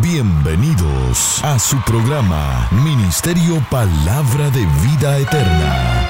[0.00, 6.08] Bienvenidos a su programa Ministerio Palabra de Vida Eterna.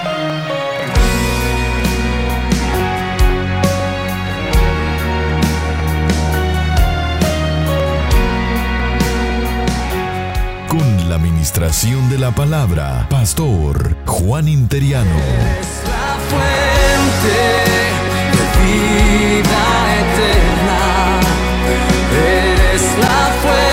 [10.69, 15.17] Con la administración de la palabra, Pastor Juan Interiano.
[15.17, 17.39] Es la fuente
[18.37, 19.63] de vida
[20.03, 21.21] eterna.
[22.13, 23.68] Eres la fuente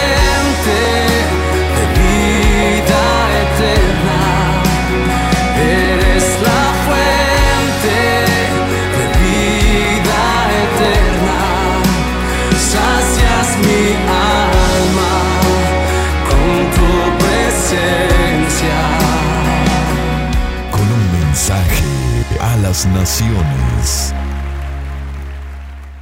[22.83, 24.13] naciones.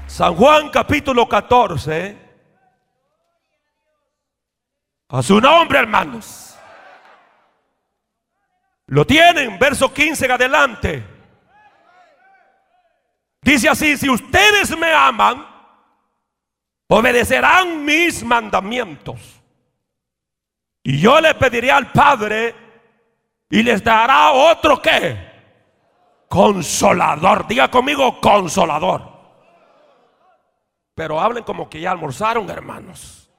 [0.07, 2.17] San Juan capítulo 14.
[5.09, 6.57] A su nombre, hermanos.
[8.87, 11.03] Lo tienen, verso 15 en adelante.
[13.43, 15.45] Dice así, si ustedes me aman,
[16.87, 19.19] obedecerán mis mandamientos.
[20.81, 22.55] Y yo le pediré al Padre
[23.49, 25.32] y les dará otro que
[26.33, 27.45] consolador.
[27.45, 29.07] Diga conmigo, consolador.
[30.95, 33.29] Pero hablen como que ya almorzaron, hermanos.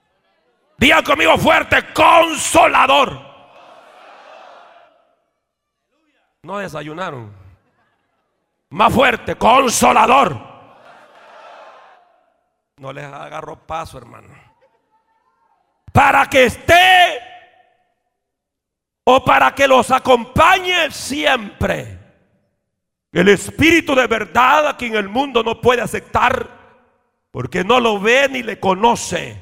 [0.79, 3.19] Digan conmigo fuerte, consolador.
[6.45, 7.35] No desayunaron.
[8.71, 10.39] Más fuerte, consolador.
[12.77, 14.29] No les agarro paso, hermano.
[15.93, 17.21] Para que esté
[19.03, 22.04] o para que los acompañe siempre.
[23.15, 26.51] El Espíritu de verdad a quien el mundo no puede aceptar
[27.31, 29.41] porque no lo ve ni le conoce.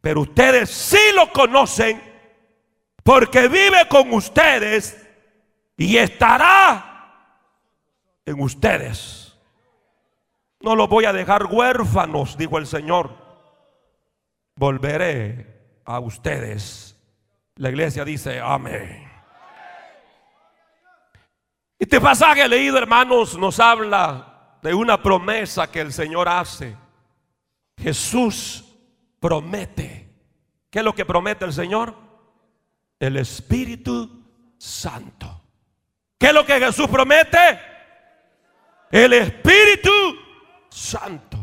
[0.00, 2.02] Pero ustedes sí lo conocen
[3.02, 5.06] porque vive con ustedes
[5.76, 7.44] y estará
[8.24, 9.38] en ustedes.
[10.60, 13.14] No los voy a dejar huérfanos, dijo el Señor.
[14.56, 16.96] Volveré a ustedes.
[17.56, 19.07] La iglesia dice, amén.
[21.78, 26.76] Este pasaje leído, hermanos, nos habla de una promesa que el Señor hace.
[27.80, 28.64] Jesús
[29.20, 30.08] promete.
[30.70, 31.94] ¿Qué es lo que promete el Señor?
[32.98, 34.24] El Espíritu
[34.58, 35.40] Santo.
[36.18, 37.60] ¿Qué es lo que Jesús promete?
[38.90, 39.92] El Espíritu
[40.68, 41.38] Santo.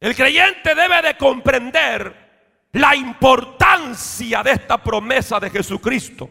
[0.00, 6.28] El creyente debe de comprender la importancia de esta promesa de Jesucristo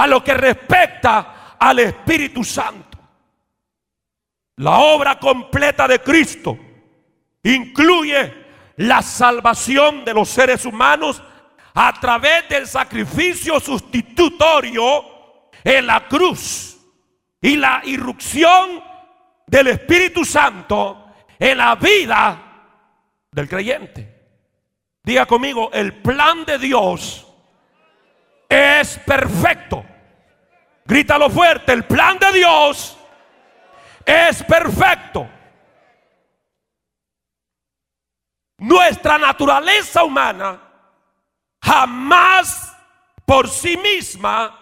[0.00, 2.98] a lo que respecta al Espíritu Santo.
[4.56, 6.58] La obra completa de Cristo
[7.42, 8.46] incluye
[8.76, 11.22] la salvación de los seres humanos
[11.74, 15.04] a través del sacrificio sustitutorio
[15.62, 16.78] en la cruz
[17.38, 18.82] y la irrupción
[19.46, 22.42] del Espíritu Santo en la vida
[23.30, 24.18] del creyente.
[25.02, 27.29] Diga conmigo, el plan de Dios
[28.50, 29.84] es perfecto.
[30.84, 32.98] Grítalo fuerte, el plan de Dios
[34.04, 35.28] es perfecto.
[38.58, 40.60] Nuestra naturaleza humana
[41.62, 42.76] jamás
[43.24, 44.56] por sí misma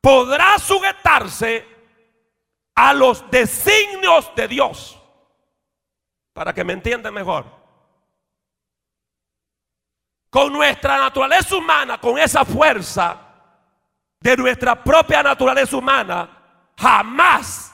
[0.00, 1.68] podrá sujetarse
[2.74, 4.98] a los designios de Dios.
[6.32, 7.61] Para que me entiendan mejor.
[10.32, 13.20] Con nuestra naturaleza humana, con esa fuerza
[14.18, 16.26] de nuestra propia naturaleza humana,
[16.74, 17.70] jamás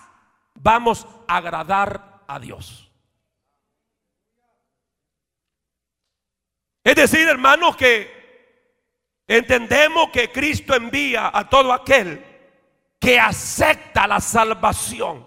[0.56, 2.90] vamos a agradar a Dios.
[6.82, 8.10] Es decir, hermanos, que
[9.28, 12.24] entendemos que Cristo envía a todo aquel
[12.98, 15.24] que acepta la salvación.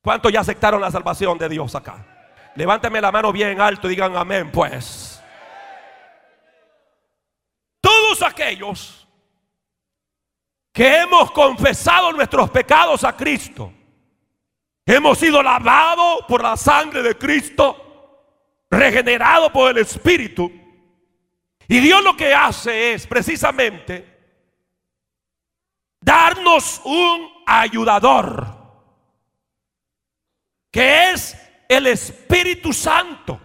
[0.00, 2.02] ¿Cuántos ya aceptaron la salvación de Dios acá?
[2.54, 5.13] Levántame la mano bien alto y digan amén, pues.
[8.14, 9.08] Todos aquellos
[10.72, 13.72] que hemos confesado nuestros pecados a Cristo,
[14.86, 18.30] hemos sido lavados por la sangre de Cristo,
[18.70, 20.48] regenerado por el Espíritu.
[21.66, 24.06] Y Dios lo que hace es precisamente
[26.00, 28.46] darnos un ayudador,
[30.70, 31.36] que es
[31.68, 33.40] el Espíritu Santo,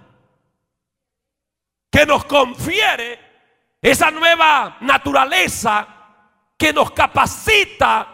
[1.89, 3.28] que nos confiere
[3.81, 5.87] esa nueva naturaleza
[6.57, 8.07] que nos capacita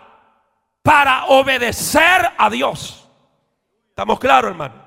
[0.81, 3.09] para obedecer a Dios.
[3.89, 4.85] ¿Estamos claros, hermano?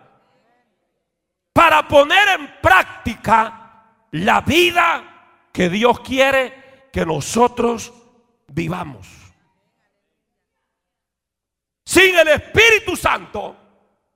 [1.52, 7.92] Para poner en práctica la vida que Dios quiere que nosotros
[8.46, 9.08] vivamos.
[11.84, 13.56] Sin el Espíritu Santo,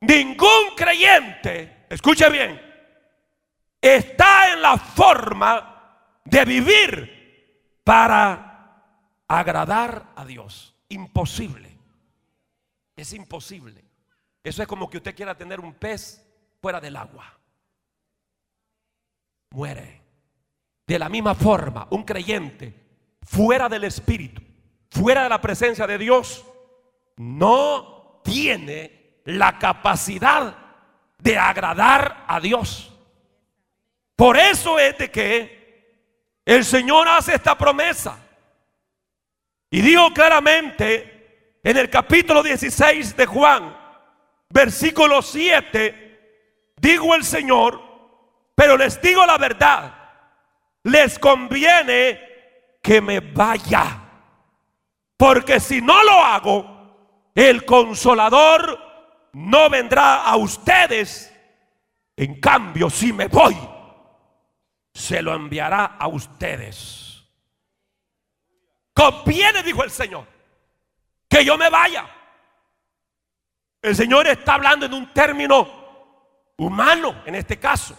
[0.00, 2.60] ningún creyente, escuche bien,
[3.80, 5.71] está en la forma
[6.24, 8.84] de vivir para
[9.28, 10.74] agradar a Dios.
[10.88, 11.78] Imposible.
[12.96, 13.84] Es imposible.
[14.44, 16.24] Eso es como que usted quiera tener un pez
[16.60, 17.38] fuera del agua.
[19.50, 20.02] Muere.
[20.86, 22.74] De la misma forma, un creyente
[23.22, 24.42] fuera del Espíritu,
[24.90, 26.44] fuera de la presencia de Dios,
[27.16, 30.56] no tiene la capacidad
[31.18, 32.92] de agradar a Dios.
[34.16, 35.61] Por eso es de que
[36.44, 38.18] el Señor hace esta promesa.
[39.70, 43.76] Y dijo claramente en el capítulo 16 de Juan,
[44.50, 47.80] versículo 7, digo el Señor,
[48.54, 49.94] pero les digo la verdad,
[50.82, 52.20] les conviene
[52.82, 53.98] que me vaya.
[55.16, 58.78] Porque si no lo hago, el consolador
[59.32, 61.32] no vendrá a ustedes.
[62.16, 63.56] En cambio, si me voy,
[64.92, 67.22] se lo enviará a ustedes.
[68.94, 70.26] Conviene, dijo el Señor,
[71.28, 72.08] que yo me vaya.
[73.80, 75.82] El Señor está hablando en un término
[76.58, 77.96] humano en este caso.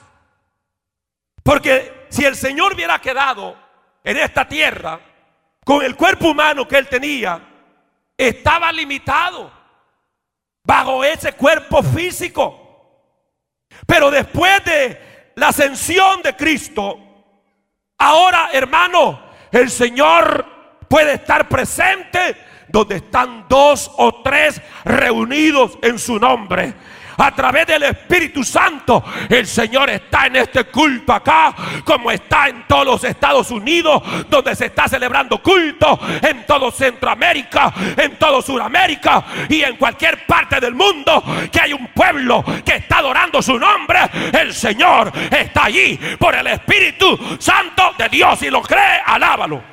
[1.41, 3.57] Porque si el Señor hubiera quedado
[4.03, 4.99] en esta tierra
[5.65, 7.41] con el cuerpo humano que él tenía,
[8.17, 9.51] estaba limitado
[10.63, 12.59] bajo ese cuerpo físico.
[13.85, 16.99] Pero después de la ascensión de Cristo,
[17.97, 19.21] ahora hermano,
[19.51, 20.45] el Señor
[20.87, 22.37] puede estar presente
[22.67, 26.73] donde están dos o tres reunidos en su nombre
[27.17, 29.03] a través del Espíritu Santo.
[29.29, 34.55] El Señor está en este culto acá, como está en todos los Estados Unidos, donde
[34.55, 40.75] se está celebrando culto, en todo Centroamérica, en todo Sudamérica y en cualquier parte del
[40.75, 43.99] mundo que hay un pueblo que está adorando su nombre.
[44.31, 49.72] El Señor está allí por el Espíritu Santo de Dios y lo cree, alábalo.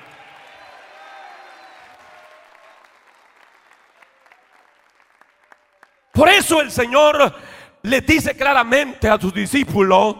[6.12, 7.34] Por eso el Señor
[7.82, 10.16] le dice claramente a sus discípulos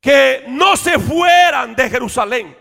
[0.00, 2.56] que no se fueran de Jerusalén.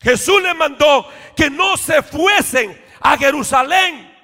[0.00, 4.14] Jesús les mandó que no se fuesen a Jerusalén.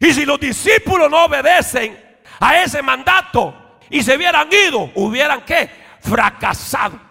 [0.00, 5.70] Y si los discípulos no obedecen a ese mandato y se hubieran ido, hubieran que
[6.00, 7.03] fracasado.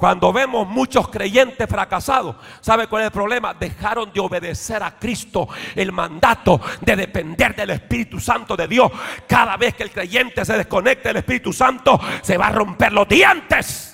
[0.00, 3.52] Cuando vemos muchos creyentes fracasados, ¿sabe cuál es el problema?
[3.52, 8.90] Dejaron de obedecer a Cristo el mandato de depender del Espíritu Santo de Dios.
[9.28, 13.06] Cada vez que el creyente se desconecte del Espíritu Santo, se va a romper los
[13.06, 13.89] dientes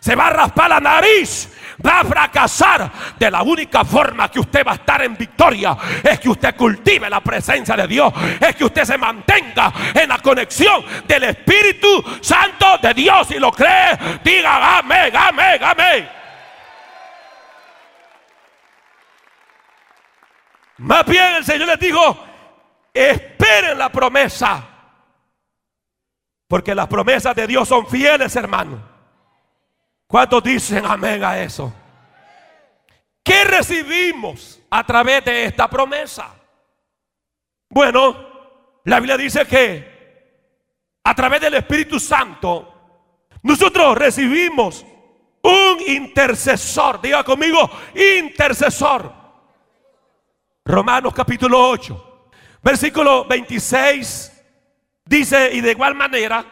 [0.00, 1.48] se va a raspar la nariz,
[1.84, 2.90] va a fracasar.
[3.18, 7.08] De la única forma que usted va a estar en victoria es que usted cultive
[7.08, 12.78] la presencia de Dios, es que usted se mantenga en la conexión del Espíritu Santo
[12.82, 13.98] de Dios y lo cree.
[14.24, 16.08] Diga amén, amén, amén.
[20.78, 22.24] Más bien el Señor les dijo,
[22.94, 24.66] esperen la promesa.
[26.48, 28.89] Porque las promesas de Dios son fieles, hermano.
[30.10, 31.72] ¿Cuántos dicen amén a eso?
[33.22, 36.34] ¿Qué recibimos a través de esta promesa?
[37.68, 43.06] Bueno, la Biblia dice que a través del Espíritu Santo
[43.44, 44.84] nosotros recibimos
[45.44, 47.00] un intercesor.
[47.00, 49.14] Diga conmigo, intercesor.
[50.64, 52.30] Romanos capítulo 8,
[52.64, 54.42] versículo 26
[55.04, 56.44] dice, y de igual manera,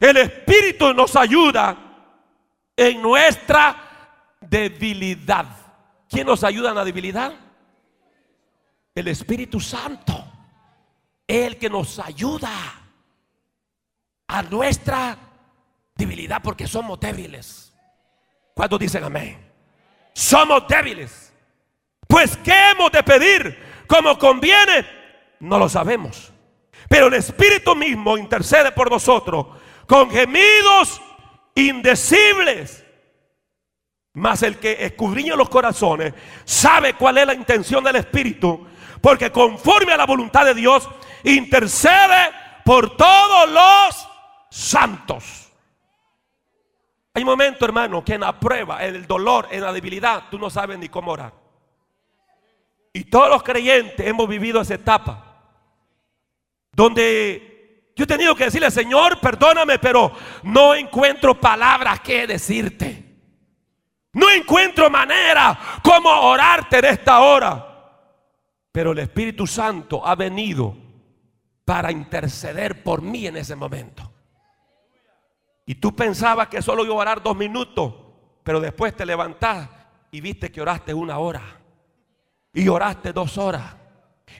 [0.00, 1.89] el Espíritu nos ayuda
[2.80, 3.76] en nuestra
[4.40, 5.44] debilidad.
[6.08, 7.34] ¿Quién nos ayuda en la debilidad?
[8.94, 10.24] El Espíritu Santo.
[11.26, 12.50] El que nos ayuda
[14.28, 15.18] a nuestra
[15.94, 17.70] debilidad porque somos débiles.
[18.54, 19.52] ¿Cuántos dicen amén?
[20.14, 21.34] Somos débiles.
[22.08, 23.84] Pues ¿qué hemos de pedir?
[23.86, 24.86] Como conviene,
[25.40, 26.32] no lo sabemos.
[26.88, 29.48] Pero el Espíritu mismo intercede por nosotros
[29.86, 31.02] con gemidos
[31.54, 32.84] indecibles.
[34.14, 36.14] Mas el que escudriña los corazones
[36.44, 38.66] sabe cuál es la intención del Espíritu,
[39.00, 40.88] porque conforme a la voluntad de Dios
[41.24, 42.32] intercede
[42.64, 44.08] por todos los
[44.50, 45.50] santos.
[47.14, 50.50] Hay momentos, hermano, que en la prueba, en el dolor, en la debilidad, tú no
[50.50, 51.32] sabes ni cómo orar.
[52.92, 55.30] Y todos los creyentes hemos vivido esa etapa
[56.72, 57.49] donde
[58.00, 60.10] Yo he tenido que decirle, Señor, perdóname, pero
[60.44, 63.04] no encuentro palabras que decirte.
[64.14, 67.66] No encuentro manera como orarte en esta hora.
[68.72, 70.74] Pero el Espíritu Santo ha venido
[71.62, 74.10] para interceder por mí en ese momento.
[75.66, 77.92] Y tú pensabas que solo iba a orar dos minutos,
[78.42, 79.68] pero después te levantás
[80.10, 81.42] y viste que oraste una hora.
[82.54, 83.76] Y oraste dos horas.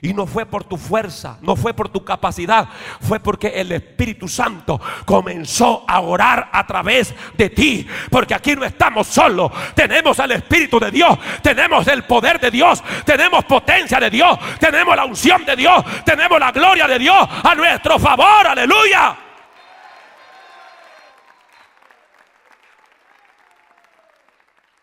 [0.03, 2.67] Y no fue por tu fuerza, no fue por tu capacidad,
[3.01, 7.87] fue porque el Espíritu Santo comenzó a orar a través de ti.
[8.09, 12.83] Porque aquí no estamos solos, tenemos al Espíritu de Dios, tenemos el poder de Dios,
[13.05, 17.53] tenemos potencia de Dios, tenemos la unción de Dios, tenemos la gloria de Dios a
[17.53, 19.15] nuestro favor, aleluya.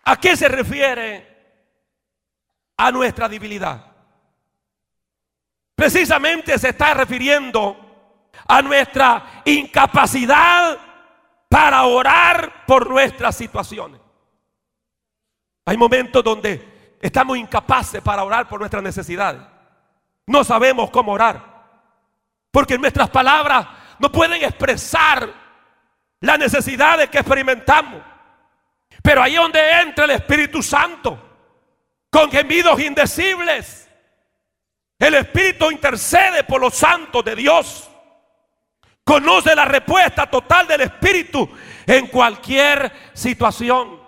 [0.05, 1.27] ¿A qué se refiere?
[2.77, 3.88] A nuestra debilidad.
[5.79, 7.77] Precisamente se está refiriendo
[8.49, 10.77] a nuestra incapacidad
[11.49, 14.01] para orar por nuestras situaciones.
[15.67, 19.41] Hay momentos donde estamos incapaces para orar por nuestras necesidades.
[20.27, 21.45] No sabemos cómo orar.
[22.51, 23.69] Porque nuestras palabras
[24.01, 25.33] no pueden expresar
[26.19, 28.03] las necesidades que experimentamos.
[29.01, 31.37] Pero ahí es donde entra el Espíritu Santo
[32.11, 33.88] con gemidos indecibles
[34.99, 37.89] el Espíritu intercede por los santos de Dios.
[39.05, 41.49] Conoce la respuesta total del Espíritu
[41.87, 44.01] en cualquier situación.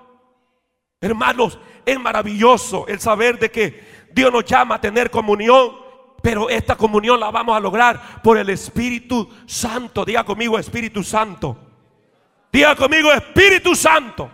[1.00, 5.76] Hermanos, es maravilloso el saber de que Dios nos llama a tener comunión,
[6.22, 10.04] pero esta comunión la vamos a lograr por el Espíritu Santo.
[10.04, 11.56] Diga conmigo Espíritu Santo.
[12.52, 14.30] Diga conmigo Espíritu Santo.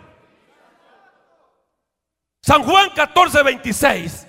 [2.43, 4.27] San Juan 14, 26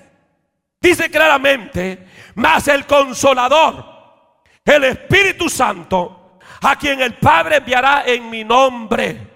[0.79, 2.06] dice claramente
[2.37, 3.83] mas el consolador,
[4.63, 9.27] el Espíritu Santo, a quien el Padre enviará en mi nombre.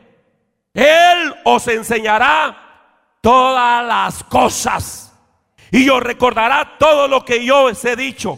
[0.72, 5.20] Él os enseñará todas las cosas
[5.72, 8.38] y os recordará todo lo que yo os he dicho.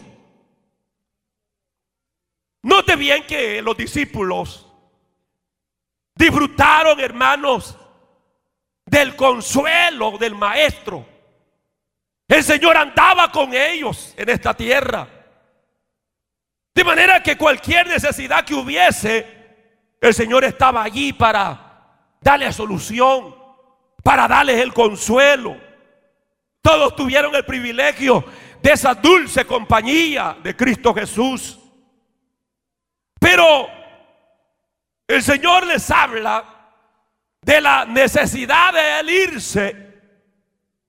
[2.62, 4.66] Note bien que los discípulos
[6.14, 7.76] disfrutaron, hermanos,
[8.86, 11.13] del consuelo del Maestro.
[12.28, 15.06] El Señor andaba con ellos en esta tierra.
[16.74, 19.26] De manera que cualquier necesidad que hubiese,
[20.00, 23.34] el Señor estaba allí para darle solución,
[24.02, 25.56] para darles el consuelo.
[26.60, 28.24] Todos tuvieron el privilegio
[28.60, 31.58] de esa dulce compañía de Cristo Jesús.
[33.20, 33.68] Pero
[35.06, 36.70] el Señor les habla
[37.42, 39.93] de la necesidad de él irse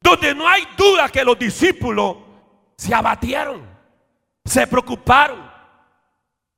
[0.06, 2.18] donde no hay duda que los discípulos
[2.78, 3.68] se abatieron,
[4.46, 5.52] se preocuparon.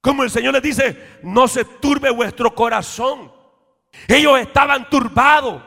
[0.01, 3.31] Como el Señor les dice, no se turbe vuestro corazón.
[4.07, 5.63] Ellos estaban turbados.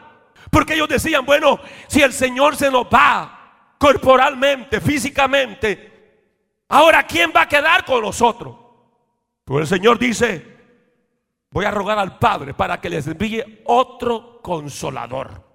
[0.51, 1.59] Porque ellos decían, bueno,
[1.89, 8.57] si el Señor se nos va corporalmente, físicamente, ahora ¿quién va a quedar con nosotros?
[9.45, 10.45] Pues el Señor dice,
[11.51, 15.50] voy a rogar al Padre para que les envíe otro consolador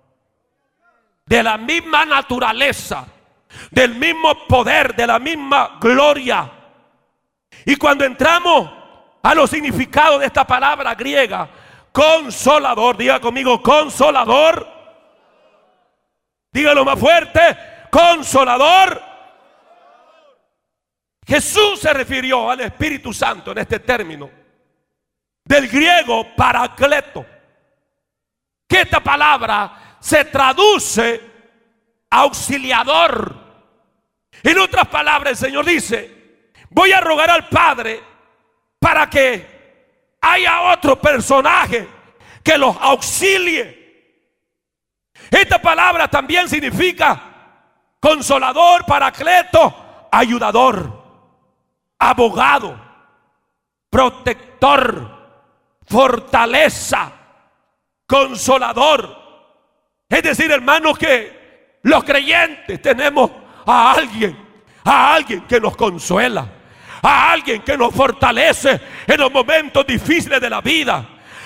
[1.26, 3.08] de la misma naturaleza,
[3.72, 6.52] del mismo poder, de la misma gloria.
[7.66, 8.70] Y cuando entramos
[9.24, 11.50] a los significados de esta palabra griega,
[11.92, 14.68] consolador, diga conmigo, consolador.
[16.52, 17.58] Dígalo más fuerte,
[17.90, 19.02] consolador.
[21.26, 24.30] Jesús se refirió al Espíritu Santo en este término,
[25.44, 27.26] del griego paracleto,
[28.68, 31.20] que esta palabra se traduce
[32.12, 33.36] auxiliador.
[34.44, 38.04] En otras palabras, el Señor dice, voy a rogar al Padre
[38.78, 41.88] para que haya otro personaje
[42.44, 44.30] que los auxilie.
[45.32, 47.24] Esta palabra también significa
[48.00, 51.04] consolador, paracleto, ayudador,
[51.98, 52.80] abogado,
[53.90, 55.42] protector,
[55.88, 57.12] fortaleza,
[58.06, 59.25] consolador.
[60.16, 63.30] Es decir, hermanos, que los creyentes tenemos
[63.66, 64.38] a alguien,
[64.86, 66.48] a alguien que nos consuela,
[67.02, 71.06] a alguien que nos fortalece en los momentos difíciles de la vida.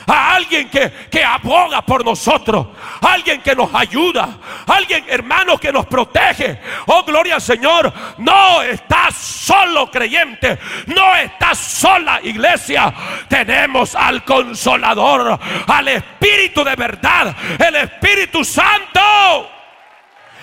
[0.09, 2.67] A alguien que, que aboga por nosotros,
[2.99, 4.27] alguien que nos ayuda,
[4.65, 6.59] alguien hermano que nos protege.
[6.87, 7.93] Oh, gloria al Señor.
[8.17, 12.91] No estás solo creyente, no estás sola iglesia.
[13.27, 19.49] Tenemos al consolador, al Espíritu de verdad, el Espíritu Santo.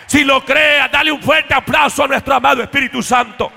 [0.06, 3.50] Si lo crea, dale un fuerte aplauso a nuestro amado Espíritu Santo.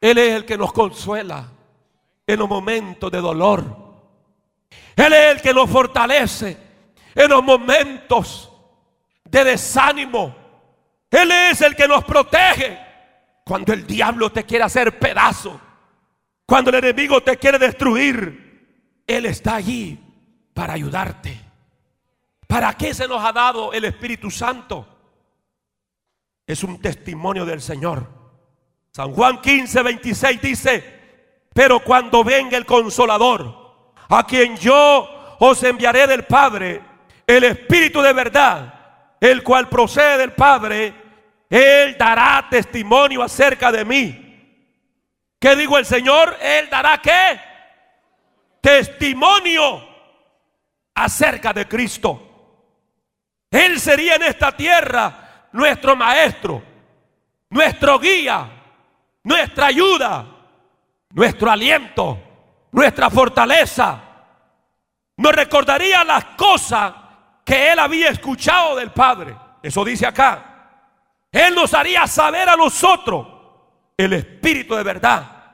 [0.00, 1.48] Él es el que nos consuela
[2.26, 3.64] en los momentos de dolor.
[4.96, 6.56] Él es el que nos fortalece
[7.14, 8.50] en los momentos
[9.24, 10.34] de desánimo.
[11.10, 12.78] Él es el que nos protege
[13.44, 15.60] cuando el diablo te quiere hacer pedazo.
[16.46, 19.02] Cuando el enemigo te quiere destruir.
[19.06, 19.98] Él está allí
[20.54, 21.40] para ayudarte.
[22.46, 24.86] ¿Para qué se nos ha dado el Espíritu Santo?
[26.46, 28.19] Es un testimonio del Señor.
[28.92, 31.00] San Juan 15, 26 dice,
[31.54, 36.80] pero cuando venga el consolador, a quien yo os enviaré del Padre,
[37.26, 38.74] el Espíritu de verdad,
[39.20, 40.92] el cual procede del Padre,
[41.48, 44.26] Él dará testimonio acerca de mí.
[45.38, 46.36] ¿Qué digo el Señor?
[46.40, 47.40] Él dará qué?
[48.60, 49.86] Testimonio
[50.94, 52.26] acerca de Cristo.
[53.50, 56.62] Él sería en esta tierra nuestro maestro,
[57.48, 58.59] nuestro guía,
[59.24, 60.26] nuestra ayuda,
[61.10, 62.18] nuestro aliento,
[62.72, 64.00] nuestra fortaleza.
[65.16, 66.94] Nos recordaría las cosas
[67.44, 69.36] que él había escuchado del Padre.
[69.62, 70.46] Eso dice acá.
[71.30, 73.26] Él nos haría saber a nosotros
[73.96, 75.44] el Espíritu de verdad,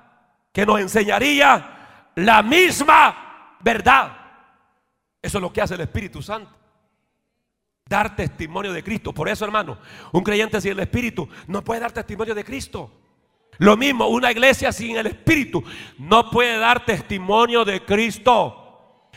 [0.52, 4.16] que nos enseñaría la misma verdad.
[5.20, 6.50] Eso es lo que hace el Espíritu Santo.
[7.88, 9.12] Dar testimonio de Cristo.
[9.12, 9.78] Por eso, hermano,
[10.12, 12.90] un creyente sin el Espíritu no puede dar testimonio de Cristo.
[13.58, 15.64] Lo mismo, una iglesia sin el Espíritu
[15.98, 18.62] no puede dar testimonio de Cristo.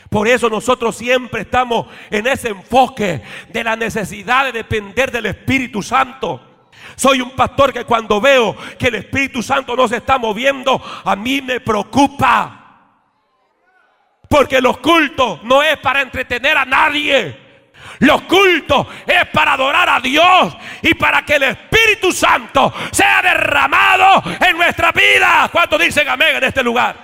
[0.08, 5.82] Por eso nosotros siempre estamos en ese enfoque de la necesidad de depender del Espíritu
[5.82, 6.66] Santo.
[6.96, 11.14] Soy un pastor que cuando veo que el Espíritu Santo no se está moviendo, a
[11.14, 12.56] mí me preocupa.
[14.28, 17.49] Porque los cultos no es para entretener a nadie.
[18.00, 24.22] Los cultos es para adorar a Dios y para que el Espíritu Santo sea derramado
[24.40, 25.50] en nuestra vida.
[25.52, 26.96] ¿Cuántos dicen amén en este lugar?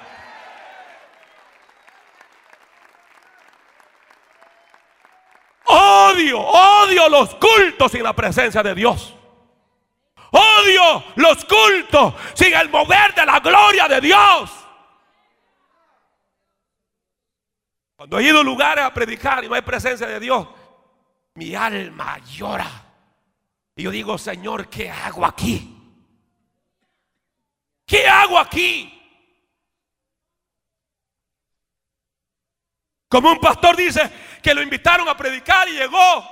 [5.66, 9.14] Odio, odio los cultos sin la presencia de Dios.
[10.30, 14.50] Odio los cultos sin el mover de la gloria de Dios.
[17.96, 20.46] Cuando he ido a lugares a predicar y no hay presencia de Dios,
[21.36, 22.68] mi alma llora.
[23.76, 25.72] Y yo digo, Señor, ¿qué hago aquí?
[27.86, 28.92] ¿Qué hago aquí?
[33.08, 34.10] Como un pastor dice
[34.42, 36.24] que lo invitaron a predicar y llegó.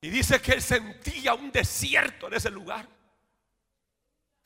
[0.00, 2.88] Y dice que él sentía un desierto en ese lugar.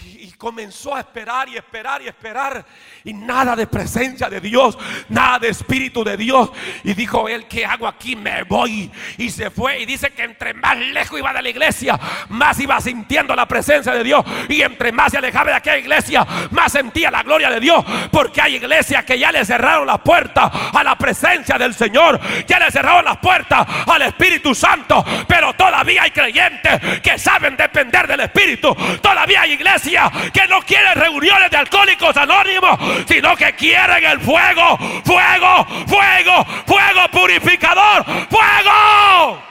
[0.05, 2.65] Y comenzó a esperar y esperar y esperar.
[3.05, 4.77] Y nada de presencia de Dios,
[5.09, 6.51] nada de Espíritu de Dios.
[6.83, 8.15] Y dijo él, ¿qué hago aquí?
[8.17, 8.91] Me voy.
[9.19, 9.81] Y se fue.
[9.81, 13.93] Y dice que entre más lejos iba de la iglesia, más iba sintiendo la presencia
[13.93, 14.25] de Dios.
[14.49, 17.85] Y entre más se alejaba de aquella iglesia, más sentía la gloria de Dios.
[18.11, 22.21] Porque hay iglesias que ya le cerraron las puertas a la presencia del Señor.
[22.47, 25.05] Ya le cerraron las puertas al Espíritu Santo.
[25.27, 28.75] Pero todavía hay creyentes que saben depender del Espíritu.
[29.01, 29.94] Todavía hay iglesias
[30.33, 37.09] que no quieren reuniones de alcohólicos anónimos, sino que quieren el fuego, fuego, fuego, fuego
[37.13, 39.43] purificador, fuego.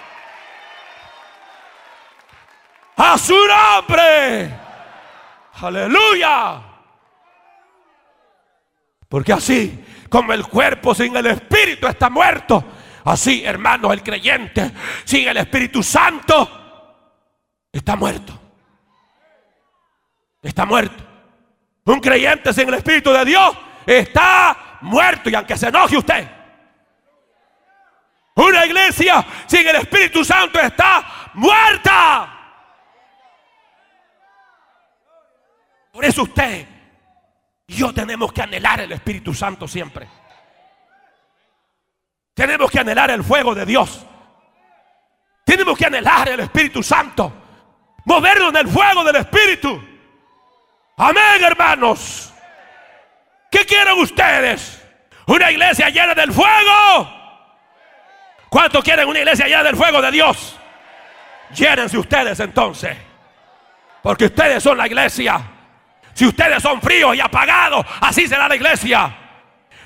[2.98, 4.54] A su nombre.
[5.62, 6.62] Aleluya.
[9.08, 12.64] Porque así como el cuerpo sin el espíritu está muerto,
[13.06, 14.72] así hermanos el creyente
[15.06, 16.50] sin el Espíritu Santo
[17.72, 18.43] está muerto
[20.44, 21.04] está muerto.
[21.86, 25.30] Un creyente sin el Espíritu de Dios está muerto.
[25.30, 26.28] Y aunque se enoje usted,
[28.36, 32.30] una iglesia sin el Espíritu Santo está muerta.
[35.92, 36.68] Por eso usted
[37.68, 40.08] y yo tenemos que anhelar el Espíritu Santo siempre.
[42.34, 44.06] Tenemos que anhelar el fuego de Dios.
[45.46, 47.32] Tenemos que anhelar el Espíritu Santo.
[48.06, 49.93] Movernos en el fuego del Espíritu.
[50.98, 52.34] Amén, hermanos.
[53.50, 54.82] ¿Qué quieren ustedes?
[55.28, 57.10] ¿Una iglesia llena del fuego?
[58.50, 60.60] ¿Cuánto quieren una iglesia llena del fuego de Dios?
[61.56, 62.98] Llénense ustedes entonces.
[64.02, 65.42] Porque ustedes son la iglesia.
[66.14, 69.23] Si ustedes son fríos y apagados, así será la iglesia.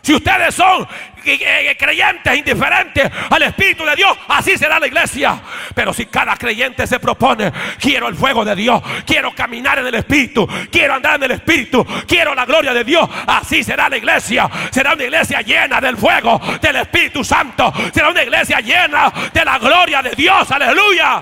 [0.08, 0.88] Si ustedes son
[1.26, 5.38] eh, eh, creyentes indiferentes al Espíritu de Dios, así será la iglesia.
[5.76, 9.96] Pero si cada creyente se propone, quiero el fuego de Dios, quiero caminar en el
[9.96, 14.50] Espíritu, quiero andar en el Espíritu, quiero la gloria de Dios, así será la iglesia.
[14.72, 17.74] Será una iglesia llena del fuego del Espíritu Santo.
[17.94, 20.50] Será una iglesia llena de la gloria de Dios.
[20.50, 21.22] Aleluya.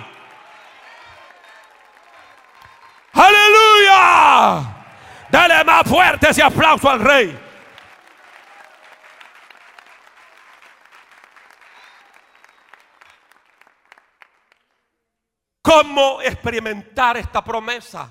[3.13, 4.61] Aleluya.
[5.31, 7.44] Dale más fuerte ese aplauso al rey.
[15.65, 18.07] ¿Cómo experimentar esta promesa?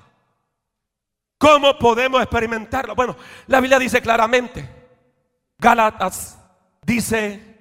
[1.38, 2.94] ¿Cómo podemos experimentarla?
[2.94, 4.68] Bueno, la Biblia dice claramente,
[5.56, 6.36] Gálatas
[6.82, 7.56] dice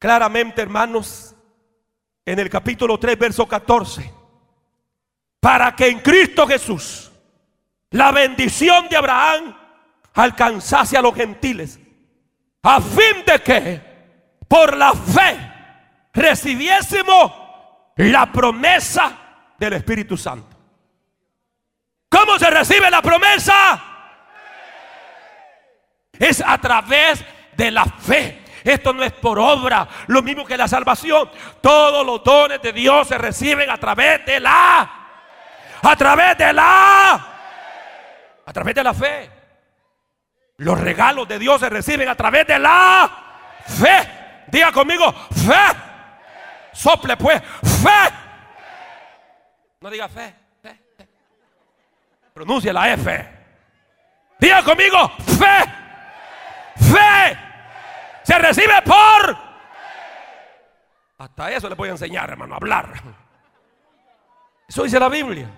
[0.00, 1.32] claramente, hermanos,
[2.26, 4.12] en el capítulo 3, verso 14,
[5.38, 7.12] para que en Cristo Jesús
[7.90, 9.56] la bendición de Abraham
[10.14, 11.78] alcanzase a los gentiles,
[12.64, 13.80] a fin de que
[14.48, 15.38] por la fe
[16.12, 17.43] recibiésemos
[17.96, 19.12] la promesa
[19.58, 20.56] del Espíritu Santo.
[22.08, 23.82] ¿Cómo se recibe la promesa?
[26.18, 27.24] Es a través
[27.56, 28.42] de la fe.
[28.62, 31.30] Esto no es por obra, lo mismo que la salvación.
[31.60, 35.00] Todos los dones de Dios se reciben a través de la
[35.82, 37.12] a través de la
[38.46, 39.30] a través de la fe.
[40.58, 43.10] Los regalos de Dios se reciben a través de la
[43.66, 44.44] fe.
[44.48, 45.93] Diga conmigo, fe.
[46.74, 48.14] Sople pues, fe.
[49.80, 50.78] No diga fe, fe.
[52.32, 53.28] Pronuncia la F.
[54.40, 55.64] Diga conmigo, fe.
[56.76, 57.38] Fe.
[58.24, 59.38] Se recibe por.
[61.18, 62.92] Hasta eso le voy a enseñar, hermano, a hablar.
[64.68, 65.48] Eso dice la Biblia.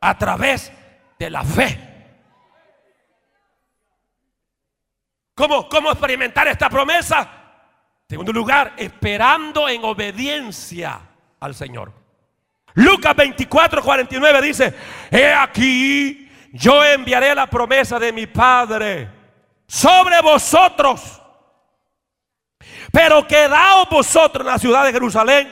[0.00, 0.72] A través
[1.18, 1.88] de la fe.
[5.34, 7.41] ¿Cómo, cómo experimentar esta promesa?
[8.12, 11.00] Segundo lugar, esperando en obediencia
[11.40, 11.90] al Señor.
[12.74, 14.74] Lucas 24, 49 dice,
[15.10, 19.08] he aquí, yo enviaré la promesa de mi Padre
[19.66, 21.22] sobre vosotros.
[22.92, 25.50] Pero quedaos vosotros en la ciudad de Jerusalén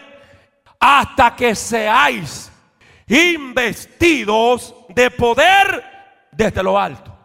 [0.78, 2.52] hasta que seáis
[3.06, 7.16] investidos de poder desde lo alto.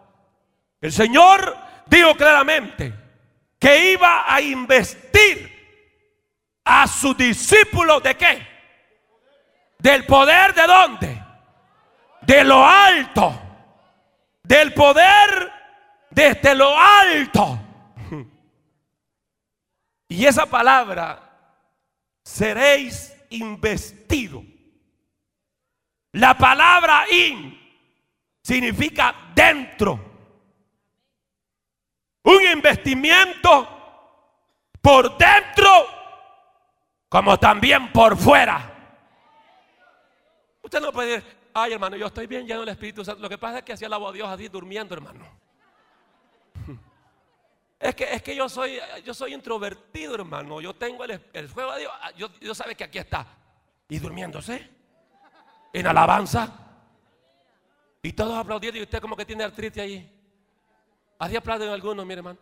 [0.80, 3.05] El Señor dijo claramente,
[3.66, 5.52] que iba a investir
[6.64, 8.48] a sus discípulos de qué?
[9.80, 11.24] Del poder de dónde?
[12.22, 13.42] De lo alto.
[14.44, 15.52] Del poder
[16.12, 17.60] desde lo alto.
[20.10, 21.28] Y esa palabra,
[22.24, 24.44] seréis investido.
[26.12, 27.60] La palabra in
[28.44, 30.05] significa dentro
[32.26, 33.68] un investimiento
[34.82, 35.70] por dentro
[37.10, 38.72] como también por fuera.
[40.62, 43.22] Usted no puede decir, ay hermano, yo estoy bien lleno del Espíritu Santo.
[43.22, 45.26] Lo que pasa es que hacía la voz de Dios así durmiendo, hermano.
[47.78, 50.60] Es que, es que yo soy yo soy introvertido, hermano.
[50.62, 51.92] Yo tengo el, el fuego de Dios.
[52.02, 53.28] Ah, yo, yo sabe que aquí está.
[53.90, 54.68] Y durmiéndose.
[55.72, 56.52] En alabanza.
[58.02, 58.80] Y todos aplaudiendo.
[58.80, 60.25] Y usted como que tiene artritis ahí.
[61.20, 62.40] Así aplauden algunos, mi hermano.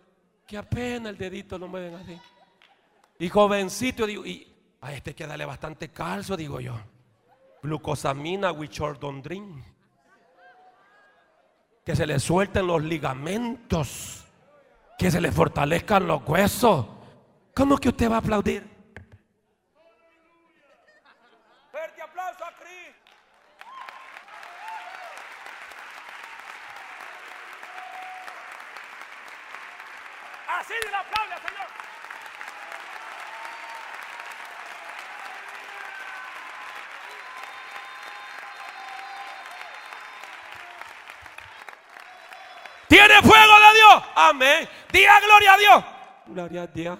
[0.47, 2.19] Que apenas el dedito lo mueven así.
[3.19, 4.47] Y jovencito, digo, y
[4.81, 6.75] a este hay que darle bastante calcio, digo yo.
[7.61, 9.63] Glucosamina, wichordondrin.
[11.85, 14.25] Que se le suelten los ligamentos.
[14.97, 16.85] Que se le fortalezcan los huesos.
[17.53, 18.72] ¿Cómo que usted va a aplaudir?
[42.87, 44.03] Tiene fuego de Dios.
[44.15, 44.69] Amén.
[44.91, 45.83] Diga gloria a Dios.
[46.27, 46.99] Gloria a Dios.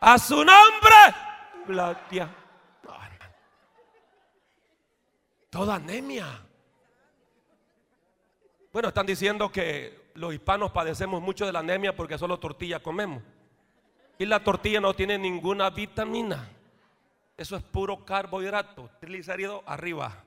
[0.00, 0.96] A su nombre.
[1.66, 2.28] Gloria.
[5.50, 6.26] Toda anemia.
[8.72, 13.22] Bueno, están diciendo que los hispanos padecemos mucho de la anemia porque solo tortilla comemos.
[14.18, 16.46] Y la tortilla no tiene ninguna vitamina.
[17.38, 18.90] Eso es puro carbohidrato.
[19.00, 20.22] Triglicérido arriba.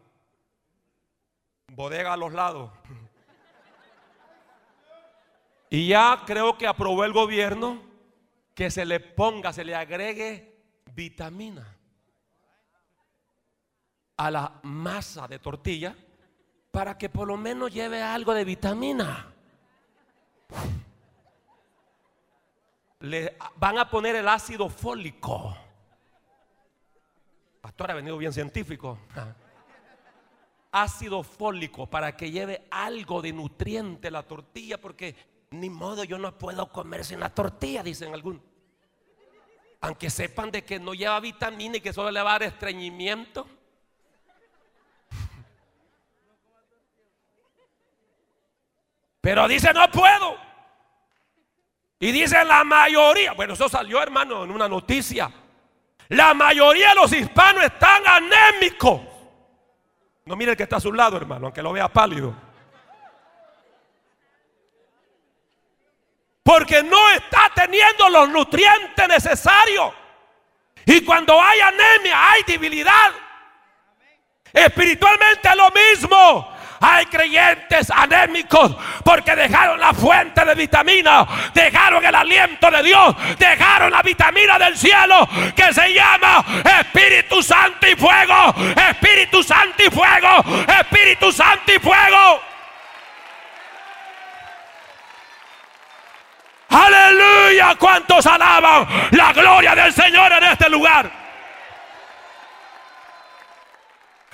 [1.68, 2.72] Bodega a los lados.
[5.70, 7.80] Y ya creo que aprobó el gobierno
[8.56, 10.56] que se le ponga, se le agregue
[10.96, 11.78] vitamina
[14.18, 15.96] a la masa de tortilla
[16.72, 19.33] para que por lo menos lleve algo de vitamina.
[23.00, 25.56] Le van a poner el ácido fólico.
[27.62, 28.98] Pastor ha venido bien científico.
[30.72, 35.16] Ácido fólico para que lleve algo de nutriente la tortilla porque
[35.54, 38.42] ni modo, yo no puedo comer sin la tortilla, dicen algunos.
[39.82, 43.48] Aunque sepan de que no lleva vitamina y que solo le va a dar estreñimiento.
[49.24, 50.36] Pero dice, no puedo.
[51.98, 55.32] Y dice la mayoría, bueno, eso salió hermano en una noticia.
[56.10, 59.00] La mayoría de los hispanos están anémicos.
[60.26, 62.36] No mire el que está a su lado, hermano, aunque lo vea pálido.
[66.44, 69.94] Porque no está teniendo los nutrientes necesarios.
[70.86, 73.14] Y cuando hay anemia, hay debilidad.
[74.52, 76.53] Espiritualmente es lo mismo.
[76.86, 83.90] Hay creyentes anémicos porque dejaron la fuente de vitamina, dejaron el aliento de Dios, dejaron
[83.90, 86.44] la vitamina del cielo que se llama
[86.82, 88.54] Espíritu Santo y fuego,
[88.90, 92.42] Espíritu Santo y fuego, Espíritu Santo y fuego.
[96.68, 101.23] Aleluya, cuántos alaban la gloria del Señor en este lugar.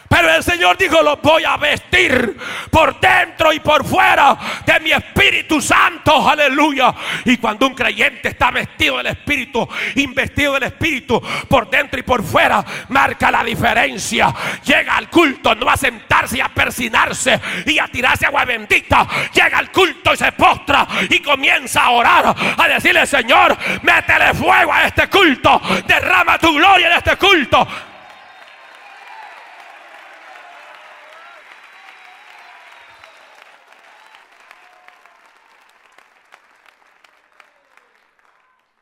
[0.09, 2.35] Pero el Señor dijo, los voy a vestir
[2.71, 6.27] por dentro y por fuera de mi Espíritu Santo.
[6.27, 6.93] Aleluya.
[7.25, 12.23] Y cuando un creyente está vestido del Espíritu, investido del Espíritu por dentro y por
[12.23, 14.33] fuera, marca la diferencia.
[14.65, 19.07] Llega al culto, no a sentarse y a persinarse y a tirarse agua bendita.
[19.31, 24.73] Llega al culto y se postra y comienza a orar, a decirle, Señor, métele fuego
[24.73, 25.61] a este culto.
[25.85, 27.67] Derrama tu gloria en este culto.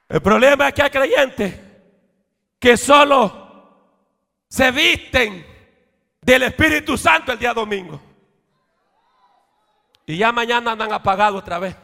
[0.09, 1.59] El problema es que hay creyentes
[2.59, 3.47] que solo
[4.47, 5.45] se visten
[6.21, 8.01] del Espíritu Santo el día domingo.
[10.05, 11.75] Y ya mañana andan apagados otra vez.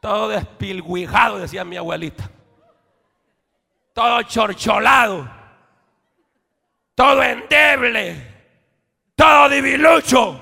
[0.00, 2.30] Todo despilguijado, decía mi abuelita.
[3.92, 5.30] Todo chorcholado.
[6.94, 8.34] Todo endeble.
[9.14, 10.40] Todo divilucho.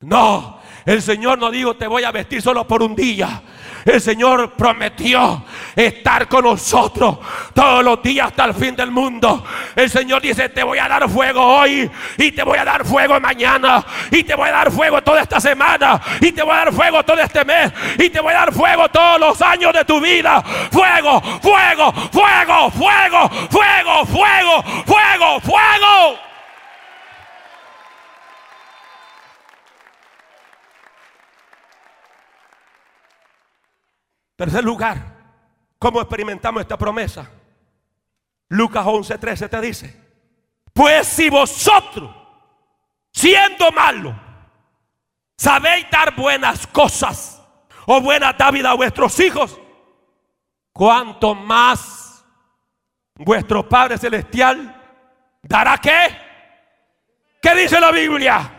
[0.00, 3.42] No, el Señor no dijo te voy a vestir solo por un día.
[3.84, 7.18] El Señor prometió estar con nosotros
[7.54, 9.44] todos los días hasta el fin del mundo.
[9.74, 13.18] El Señor dice, te voy a dar fuego hoy y te voy a dar fuego
[13.20, 16.72] mañana y te voy a dar fuego toda esta semana y te voy a dar
[16.72, 20.00] fuego todo este mes y te voy a dar fuego todos los años de tu
[20.00, 20.42] vida.
[20.70, 26.29] Fuego, fuego, fuego, fuego, fuego, fuego, fuego, fuego.
[34.40, 34.96] Tercer lugar,
[35.78, 37.30] ¿cómo experimentamos esta promesa?
[38.48, 40.00] Lucas 11:13 te dice,
[40.72, 42.10] pues si vosotros,
[43.12, 44.14] siendo malos,
[45.36, 47.46] sabéis dar buenas cosas
[47.84, 49.60] o buena dávida a vuestros hijos,
[50.72, 52.24] cuanto más
[53.16, 54.74] vuestro Padre Celestial
[55.42, 56.16] dará qué?
[57.42, 58.50] ¿Qué dice la Biblia?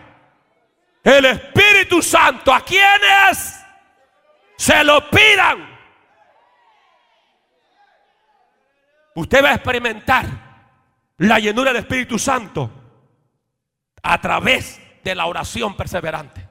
[1.03, 3.65] El Espíritu Santo, ¿a quienes?
[4.57, 5.70] Se lo pidan.
[9.15, 10.25] Usted va a experimentar
[11.17, 12.69] la llenura del Espíritu Santo
[14.01, 16.47] a través de la oración perseverante.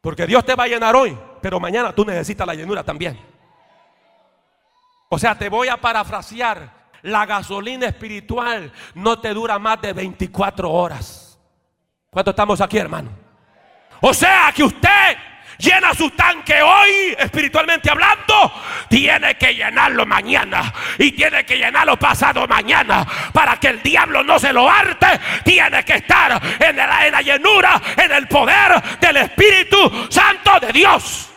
[0.00, 3.18] Porque Dios te va a llenar hoy, pero mañana tú necesitas la llenura también.
[5.08, 6.86] O sea, te voy a parafrasear.
[7.02, 11.38] La gasolina espiritual no te dura más de 24 horas.
[12.10, 13.10] ¿Cuánto estamos aquí, hermano?
[14.00, 15.16] O sea que usted
[15.58, 18.52] llena su tanque hoy, espiritualmente hablando,
[18.88, 24.38] tiene que llenarlo mañana y tiene que llenarlo pasado mañana para que el diablo no
[24.38, 25.06] se lo arte.
[25.44, 30.72] Tiene que estar en la, en la llenura, en el poder del Espíritu Santo de
[30.72, 31.30] Dios.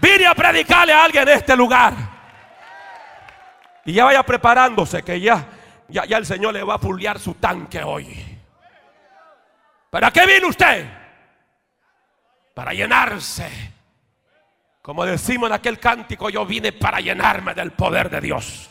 [0.00, 1.92] Vine a predicarle a alguien en este lugar.
[3.84, 5.46] Y ya vaya preparándose que ya,
[5.88, 8.29] ya, ya el Señor le va a fulear su tanque hoy.
[9.90, 10.86] ¿Para qué vino usted?
[12.54, 13.50] Para llenarse.
[14.80, 18.70] Como decimos en aquel cántico, yo vine para llenarme del poder de Dios.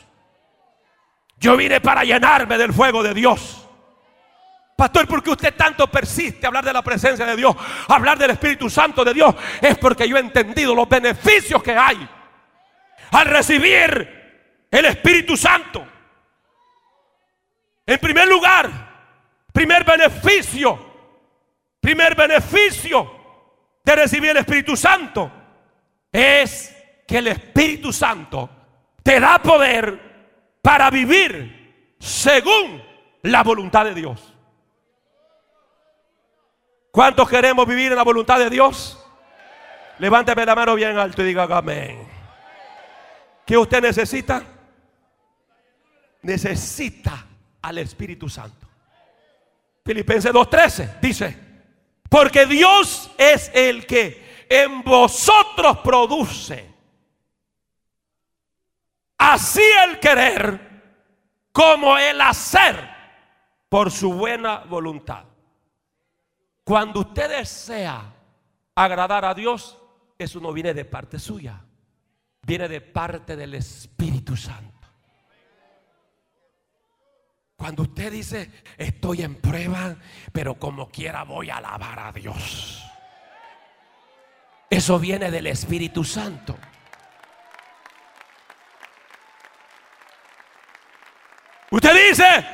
[1.36, 3.66] Yo vine para llenarme del fuego de Dios.
[4.76, 7.54] Pastor, ¿por qué usted tanto persiste a hablar de la presencia de Dios?
[7.88, 9.34] hablar del Espíritu Santo de Dios.
[9.60, 12.08] Es porque yo he entendido los beneficios que hay
[13.12, 15.86] al recibir el Espíritu Santo.
[17.84, 18.70] En primer lugar,
[19.52, 20.89] primer beneficio
[21.80, 23.10] primer beneficio
[23.82, 25.30] de recibir el Espíritu Santo
[26.12, 28.48] es que el Espíritu Santo
[29.02, 32.82] te da poder para vivir según
[33.22, 34.34] la voluntad de Dios.
[36.90, 38.96] ¿Cuántos queremos vivir en la voluntad de Dios?
[39.98, 42.08] Levánteme la mano bien alto y diga amén.
[43.46, 44.42] ¿Qué usted necesita?
[46.22, 47.26] Necesita
[47.62, 48.66] al Espíritu Santo.
[49.84, 51.49] Filipenses 2.13 dice,
[52.10, 56.68] porque Dios es el que en vosotros produce
[59.16, 60.70] así el querer
[61.52, 62.90] como el hacer
[63.68, 65.24] por su buena voluntad.
[66.64, 68.12] Cuando usted desea
[68.74, 69.78] agradar a Dios,
[70.18, 71.64] eso no viene de parte suya,
[72.42, 74.69] viene de parte del Espíritu Santo.
[77.60, 79.94] Cuando usted dice, estoy en prueba,
[80.32, 82.82] pero como quiera voy a alabar a Dios.
[84.70, 86.56] Eso viene del Espíritu Santo.
[91.70, 92.46] Usted dice,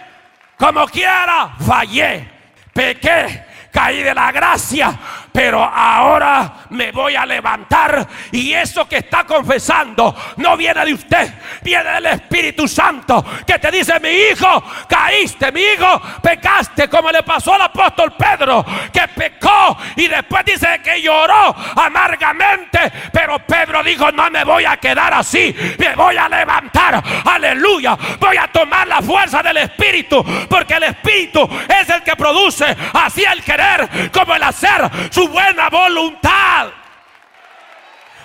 [0.59, 2.29] como quiera, fallé,
[2.75, 4.99] pequé, caí de la gracia,
[5.37, 11.35] pero ahora me voy a levantar y eso que está confesando no viene de usted,
[11.61, 17.23] viene del Espíritu Santo que te dice, mi hijo, caíste, mi hijo, pecaste, como le
[17.23, 24.11] pasó al apóstol Pedro, que pecó y después dice que lloró amargamente, pero Pedro dijo,
[24.13, 29.03] no me voy a quedar así, me voy a levantar, aleluya, voy a tomar la
[29.03, 31.47] fuerza del Espíritu, porque el Espíritu
[31.79, 36.69] es el que produce así el querer como el hacer su buena voluntad.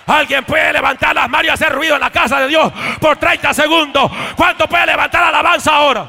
[0.06, 3.54] Alguien puede levantar las manos y hacer ruido en la casa de Dios por 30
[3.54, 4.10] segundos.
[4.36, 6.08] ¿Cuánto puede levantar alabanza ahora?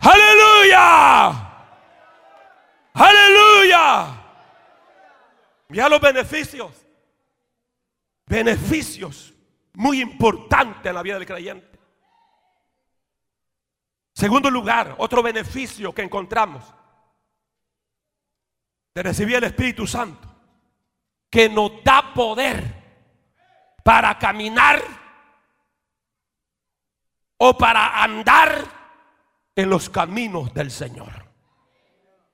[0.00, 1.30] Aleluya.
[2.94, 4.06] Aleluya.
[5.68, 6.72] Mira los beneficios.
[8.26, 9.34] Beneficios
[9.74, 11.73] muy importantes en la vida del creyente.
[14.14, 16.64] Segundo lugar, otro beneficio que encontramos
[18.94, 20.28] de recibir el Espíritu Santo,
[21.28, 22.84] que nos da poder
[23.82, 24.80] para caminar
[27.38, 28.64] o para andar
[29.56, 31.24] en los caminos del Señor.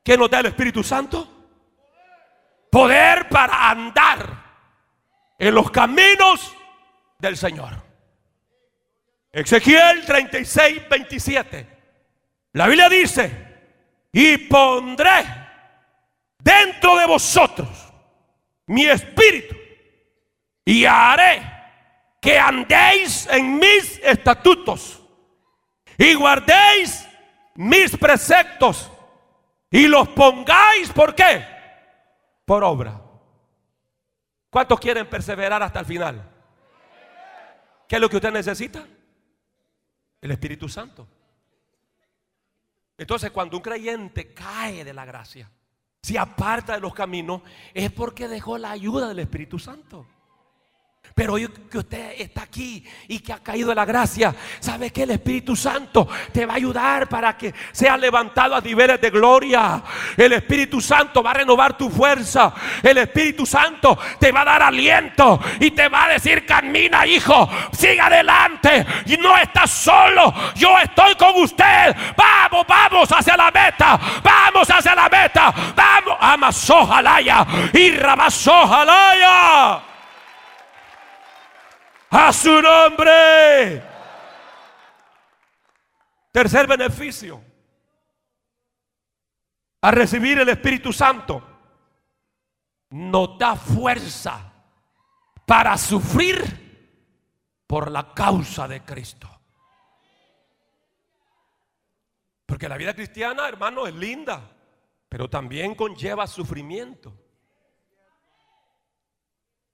[0.05, 1.29] ¿Qué nos da el Espíritu Santo?
[2.71, 4.45] Poder para andar
[5.39, 6.55] en los caminos
[7.19, 7.90] del Señor.
[9.33, 11.67] Ezequiel 36, 27.
[12.53, 13.51] La Biblia dice,
[14.13, 15.25] y pondré
[16.39, 17.69] dentro de vosotros
[18.67, 19.57] mi espíritu
[20.65, 21.43] y haré
[22.21, 25.01] que andéis en mis estatutos
[25.97, 27.07] y guardéis
[27.55, 28.91] mis preceptos
[29.71, 31.47] y los pongáis, ¿por qué?
[32.45, 33.01] Por obra.
[34.51, 36.29] ¿Cuántos quieren perseverar hasta el final?
[37.87, 38.85] ¿Qué es lo que usted necesita?
[40.21, 41.07] El Espíritu Santo.
[42.99, 45.51] Entonces, cuando un creyente cae de la gracia,
[46.03, 50.07] se aparta de los caminos, es porque dejó la ayuda del Espíritu Santo.
[51.21, 55.11] Pero hoy que usted está aquí y que ha caído la gracia, sabe que el
[55.11, 59.83] Espíritu Santo te va a ayudar para que sea levantado a niveles de gloria.
[60.17, 62.55] El Espíritu Santo va a renovar tu fuerza.
[62.83, 67.51] El Espíritu Santo te va a dar aliento y te va a decir, camina hijo,
[67.73, 70.33] siga adelante y no estás solo.
[70.55, 71.95] Yo estoy con usted.
[72.17, 74.01] Vamos, vamos hacia la meta.
[74.23, 75.53] Vamos hacia la meta.
[75.77, 76.17] Vamos.
[76.19, 79.90] Amasojalaya y Rabasojalaya
[82.11, 83.83] a su nombre.
[86.33, 87.43] Tercer beneficio.
[89.83, 91.47] A recibir el Espíritu Santo
[92.91, 94.53] nos da fuerza
[95.47, 96.61] para sufrir
[97.67, 99.29] por la causa de Cristo.
[102.45, 104.51] Porque la vida cristiana, hermano, es linda,
[105.09, 107.17] pero también conlleva sufrimiento.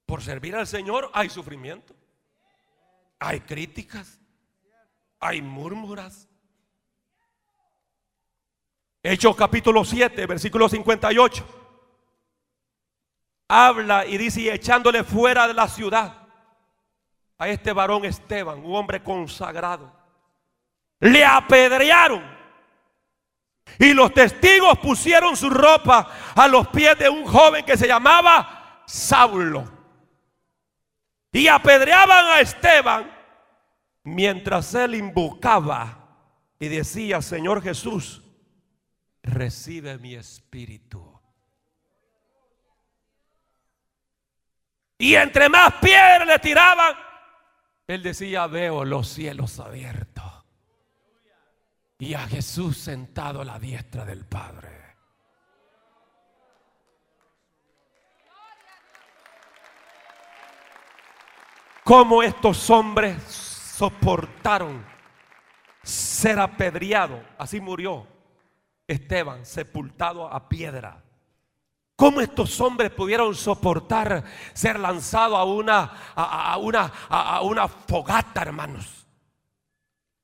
[0.04, 1.95] Por servir al Señor hay sufrimiento.
[3.18, 4.20] Hay críticas,
[5.18, 6.28] hay murmuras.
[9.02, 11.46] Hechos capítulo 7, versículo 58.
[13.48, 16.26] Habla y dice, y echándole fuera de la ciudad
[17.38, 19.92] a este varón Esteban, un hombre consagrado,
[21.00, 22.36] le apedrearon.
[23.78, 28.82] Y los testigos pusieron su ropa a los pies de un joven que se llamaba
[28.86, 29.75] Saulo
[31.36, 33.14] y apedreaban a Esteban
[34.04, 36.08] mientras él invocaba
[36.58, 38.22] y decía, Señor Jesús,
[39.22, 41.20] recibe mi espíritu.
[44.96, 46.96] Y entre más piedras le tiraban,
[47.86, 50.32] él decía, veo los cielos abiertos
[51.98, 54.75] y a Jesús sentado a la diestra del Padre.
[61.86, 63.22] Cómo estos hombres
[63.76, 64.84] soportaron
[65.84, 67.22] ser apedreado.
[67.38, 68.08] Así murió
[68.88, 71.04] Esteban, sepultado a piedra.
[71.94, 79.06] ¿Cómo estos hombres pudieron soportar ser lanzados a una, a, una, a una fogata, hermanos?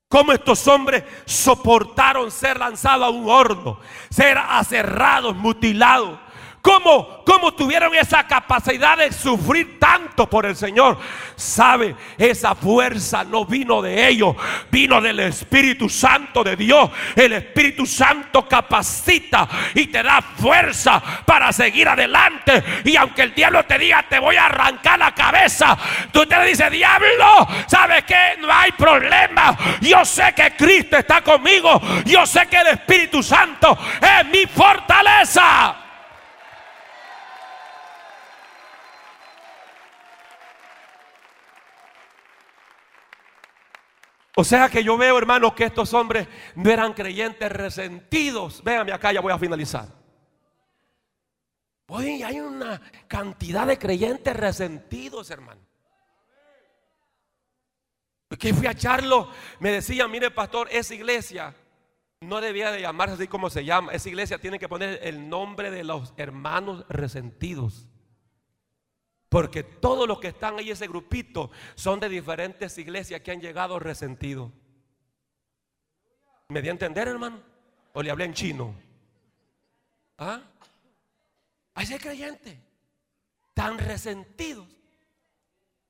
[0.09, 6.19] ¿Cómo estos hombres soportaron ser lanzados a un horno, ser aserrados, mutilados?
[6.63, 10.97] ¿Cómo, ¿Cómo tuvieron esa capacidad de sufrir tanto por el Señor?
[11.35, 14.33] Sabe, esa fuerza no vino de ellos,
[14.71, 16.89] vino del Espíritu Santo de Dios.
[17.17, 19.45] El Espíritu Santo capacita
[19.75, 22.63] y te da fuerza para seguir adelante.
[22.85, 25.77] Y aunque el diablo te diga, te voy a arrancar la cabeza,
[26.13, 28.37] tú te dices, diablo, ¿sabes qué?
[28.39, 29.57] No hay problema.
[29.81, 31.81] Yo sé que Cristo está conmigo.
[32.05, 35.82] Yo sé que el Espíritu Santo es mi fortaleza.
[44.35, 48.63] O sea que yo veo, hermanos, que estos hombres no eran creyentes resentidos.
[48.63, 49.87] Véanme acá, ya voy a finalizar.
[51.87, 55.61] Hoy hay una cantidad de creyentes resentidos, hermano.
[58.39, 59.29] Que fui a Charlo,
[59.59, 61.55] me decían, mire pastor, esa iglesia
[62.21, 63.91] no debía de llamarse así como se llama.
[63.91, 67.87] Esa iglesia tiene que poner el nombre de los hermanos resentidos.
[69.33, 73.79] Porque todos los que están ahí, ese grupito, son de diferentes iglesias que han llegado
[73.79, 74.51] resentidos.
[76.49, 77.41] ¿Me di a entender, hermano?
[77.93, 78.75] ¿O le hablé en chino?
[80.19, 80.39] ¿Ah?
[81.73, 82.59] Hay ese creyente
[83.55, 84.67] tan resentidos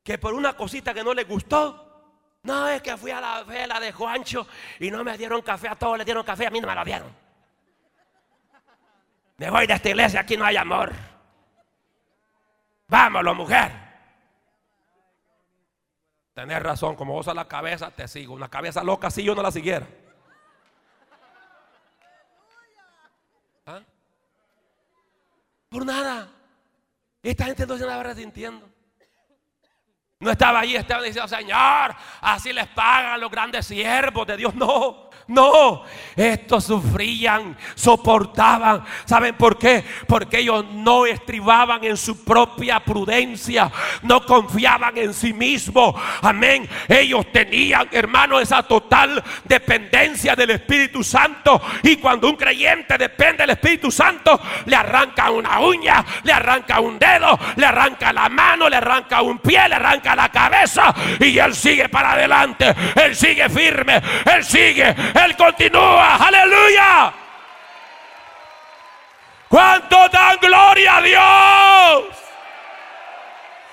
[0.02, 3.78] que por una cosita que no le gustó, no es que fui a la vela
[3.78, 4.46] de Juancho
[4.80, 6.82] y no me dieron café a todos, le dieron café, a mí no me lo
[6.82, 7.14] dieron.
[9.36, 11.13] Me voy de esta iglesia, aquí no hay amor.
[12.88, 13.72] Vámonos, mujer.
[16.34, 18.34] Tenés razón, como vos a la cabeza, te sigo.
[18.34, 19.86] Una cabeza loca, si yo no la siguiera.
[23.66, 23.80] ¿Ah?
[25.68, 26.28] Por nada.
[27.22, 28.68] Esta gente no se estaba resintiendo.
[30.20, 34.54] No estaba ahí, estaba diciendo, Señor, así les pagan los grandes siervos de Dios.
[34.54, 35.84] No, no,
[36.16, 38.84] estos sufrían, soportaban.
[39.06, 39.82] ¿Saben por qué?
[40.06, 43.70] Porque ellos no estribaban en su propia prudencia,
[44.02, 45.94] no confiaban en sí mismos.
[46.20, 46.68] Amén.
[46.88, 51.60] Ellos tenían, hermano, esa total dependencia del Espíritu Santo.
[51.82, 56.98] Y cuando un creyente depende del Espíritu Santo, le arranca una uña, le arranca un
[56.98, 60.94] dedo, le arranca la mano, le arranca un pie, le arranca la cabeza.
[61.18, 66.16] Y él sigue para adelante, él sigue firme, él sigue él continúa.
[66.16, 67.14] Aleluya.
[69.48, 72.16] ¿Cuánto dan gloria a Dios?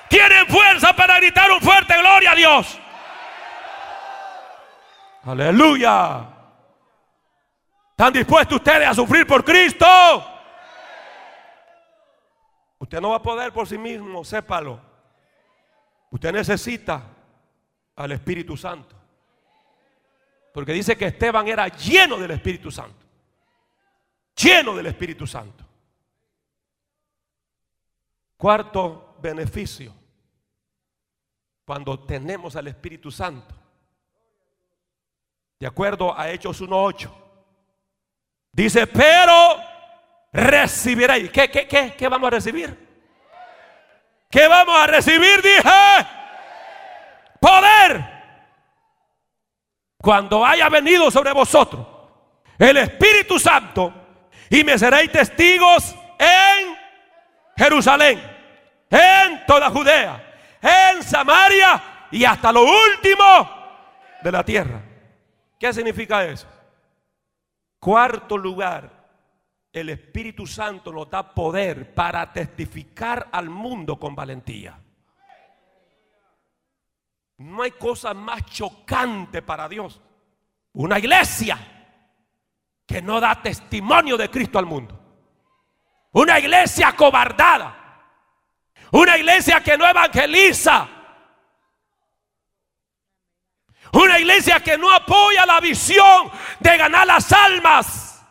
[0.08, 2.80] ¿Tienen fuerza para gritar un fuerte gloria a Dios?
[5.24, 6.28] Aleluya.
[7.92, 9.86] ¿Están dispuestos ustedes a sufrir por Cristo?
[12.80, 14.80] Usted no va a poder por sí mismo, sépalo.
[16.10, 17.04] Usted necesita
[17.96, 19.01] al Espíritu Santo.
[20.54, 23.06] Porque dice que Esteban era lleno del Espíritu Santo.
[24.36, 25.66] Lleno del Espíritu Santo.
[28.36, 29.93] Cuarto beneficio.
[31.66, 33.56] Cuando tenemos al Espíritu Santo.
[35.60, 37.10] De acuerdo a Hechos 1.8.
[38.52, 39.58] Dice, pero
[40.34, 41.30] recibiréis.
[41.32, 42.89] ¿Qué, qué, qué, qué vamos a recibir?
[44.30, 45.41] ¿Qué vamos a recibir?
[45.41, 46.08] Dije.
[47.39, 48.21] Poder
[50.02, 51.86] cuando haya venido sobre vosotros
[52.58, 53.93] el Espíritu Santo
[54.49, 56.76] y me seréis testigos en
[57.56, 58.22] Jerusalén,
[58.89, 63.49] en toda Judea, en Samaria y hasta lo último
[64.22, 64.82] de la tierra.
[65.60, 66.47] ¿Qué significa eso?
[67.80, 68.89] Cuarto lugar,
[69.74, 74.78] el Espíritu Santo nos da poder para testificar al mundo con valentía.
[77.42, 80.00] No hay cosa más chocante para Dios.
[80.74, 81.58] Una iglesia
[82.86, 85.00] que no da testimonio de Cristo al mundo.
[86.12, 87.78] Una iglesia cobardada.
[88.92, 90.88] Una iglesia que no evangeliza.
[93.94, 96.30] Una iglesia que no apoya la visión
[96.60, 98.24] de ganar las almas.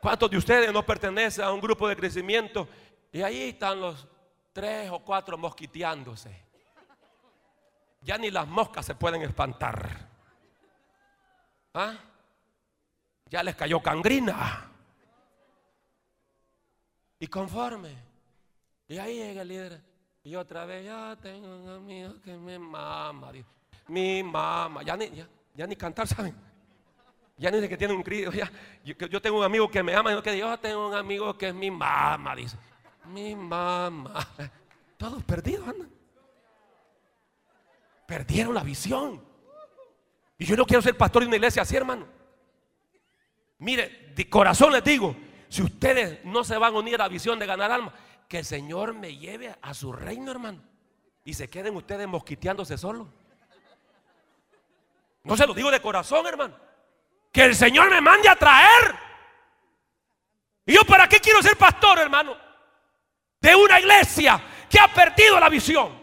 [0.00, 2.66] ¿Cuántos de ustedes no pertenecen a un grupo de crecimiento?
[3.12, 4.08] Y ahí están los
[4.52, 6.48] tres o cuatro mosquiteándose.
[8.02, 10.08] Ya ni las moscas se pueden espantar.
[11.74, 11.94] ¿Ah?
[13.26, 14.70] Ya les cayó cangrina.
[17.18, 17.94] Y conforme.
[18.88, 19.82] Y ahí llega el líder.
[20.24, 23.32] Y otra vez, ya tengo un amigo que me mama.
[23.32, 23.48] dice.
[23.88, 24.82] Mi mamá.
[24.82, 26.34] Ya ni, ya, ya ni cantar, ¿saben?
[27.36, 28.30] Ya ni de que tiene un crío.
[28.32, 28.50] Ya,
[28.84, 30.12] yo, yo tengo un amigo que me ama.
[30.12, 32.56] Y que yo tengo un amigo que es mi mamá, dice.
[33.08, 34.28] Mi mamá.
[34.96, 35.90] Todos perdidos andan.
[38.06, 39.22] Perdieron la visión.
[40.38, 42.06] Y yo no quiero ser pastor de una iglesia así, hermano.
[43.58, 45.16] Mire, de corazón les digo,
[45.48, 47.92] si ustedes no se van a unir a la visión de ganar alma,
[48.28, 50.62] que el Señor me lleve a su reino, hermano.
[51.24, 53.08] Y se queden ustedes mosquiteándose solos.
[55.24, 56.56] No se lo digo de corazón, hermano.
[57.32, 58.94] Que el Señor me mande a traer.
[60.64, 62.47] ¿Y yo para qué quiero ser pastor, hermano?
[63.40, 65.98] De una iglesia que ha perdido la visión.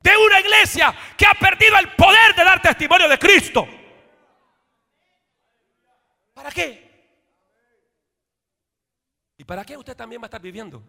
[0.00, 3.66] De una iglesia que ha perdido el poder de dar testimonio de Cristo.
[6.34, 6.86] ¿Para qué?
[9.38, 10.82] ¿Y para qué usted también va a estar viviendo?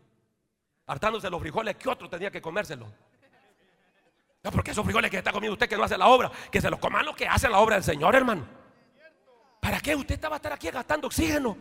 [0.86, 2.88] Hartándose los frijoles que otro tenía que comérselos.
[4.44, 6.70] No, porque esos frijoles que está comiendo usted que no hace la obra, que se
[6.70, 8.48] los coman los que hacen la obra del Señor, hermano.
[9.60, 11.58] ¿Para qué usted va a estar aquí gastando oxígeno?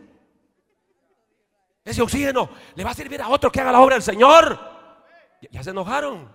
[1.86, 4.58] Ese oxígeno le va a servir a otro que haga la obra del Señor.
[5.52, 6.28] Ya, se enojaron.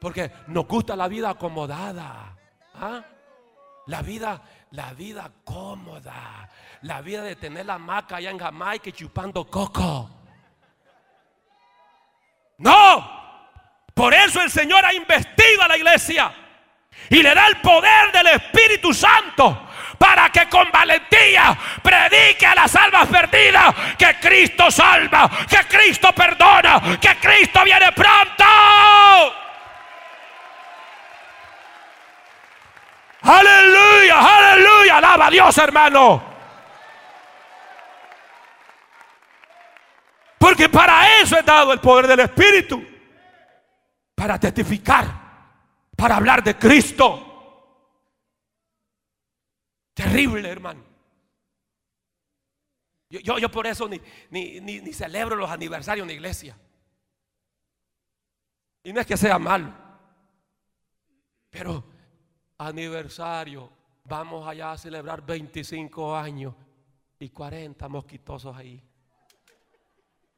[0.00, 2.36] Porque nos gusta la vida acomodada.
[2.74, 3.02] ¿ah?
[3.86, 6.48] La vida, la vida cómoda.
[6.82, 10.08] La vida de tener la maca allá en Jamaica y chupando coco.
[12.58, 13.26] No.
[13.94, 16.45] Por eso el Señor ha investido a la iglesia.
[17.10, 19.68] Y le da el poder del Espíritu Santo
[19.98, 26.98] para que con valentía predique a las almas perdidas que Cristo salva, que Cristo perdona,
[27.00, 28.44] que Cristo viene pronto.
[33.22, 36.36] Aleluya, aleluya, alaba a Dios hermano.
[40.38, 42.84] Porque para eso he dado el poder del Espíritu.
[44.14, 45.04] Para testificar,
[45.96, 47.22] para hablar de Cristo.
[49.94, 50.84] Terrible, hermano.
[53.08, 56.58] Yo, yo, por eso ni, ni, ni, ni celebro los aniversarios en la iglesia.
[58.82, 59.72] Y no es que sea malo.
[61.50, 61.84] Pero
[62.58, 63.72] aniversario,
[64.04, 66.54] vamos allá a celebrar 25 años
[67.18, 68.82] y 40 mosquitosos ahí.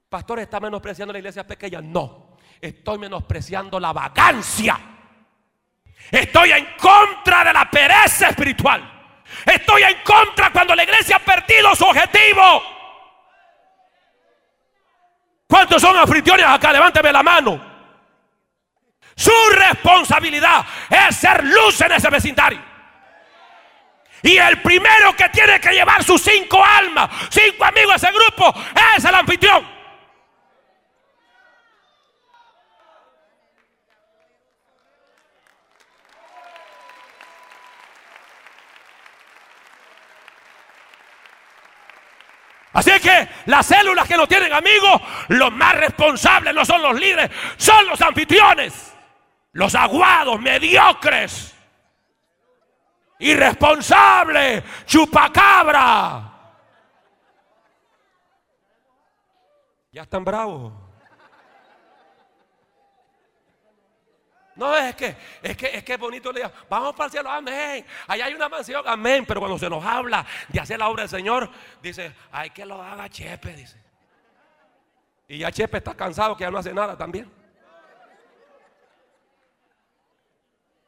[0.08, 1.80] Pastor, ¿está menospreciando la iglesia pequeña?
[1.80, 4.97] No, estoy menospreciando la vagancia.
[6.10, 8.82] Estoy en contra de la pereza espiritual.
[9.44, 12.62] Estoy en contra cuando la iglesia ha perdido su objetivo.
[15.46, 16.72] ¿Cuántos son anfitriones acá?
[16.72, 17.68] Levánteme la mano.
[19.14, 22.62] Su responsabilidad es ser luz en ese vecindario.
[24.22, 28.54] Y el primero que tiene que llevar sus cinco almas, cinco amigos a ese grupo,
[28.96, 29.77] es el anfitrión.
[42.88, 47.30] Así que las células que no tienen amigos, los más responsables no son los líderes,
[47.56, 48.94] son los anfitriones,
[49.52, 51.54] los aguados, mediocres,
[53.18, 56.32] irresponsables, chupacabra.
[59.92, 60.87] Ya están bravos.
[64.58, 67.86] No, es que, es que, es que bonito le vamos para el cielo, amén.
[68.08, 69.24] Allá hay una mansión, amén.
[69.24, 71.48] Pero cuando se nos habla de hacer la obra del Señor,
[71.80, 73.80] dice, hay que lo haga Chepe, dice.
[75.28, 77.30] Y ya Chepe está cansado que ya no hace nada también.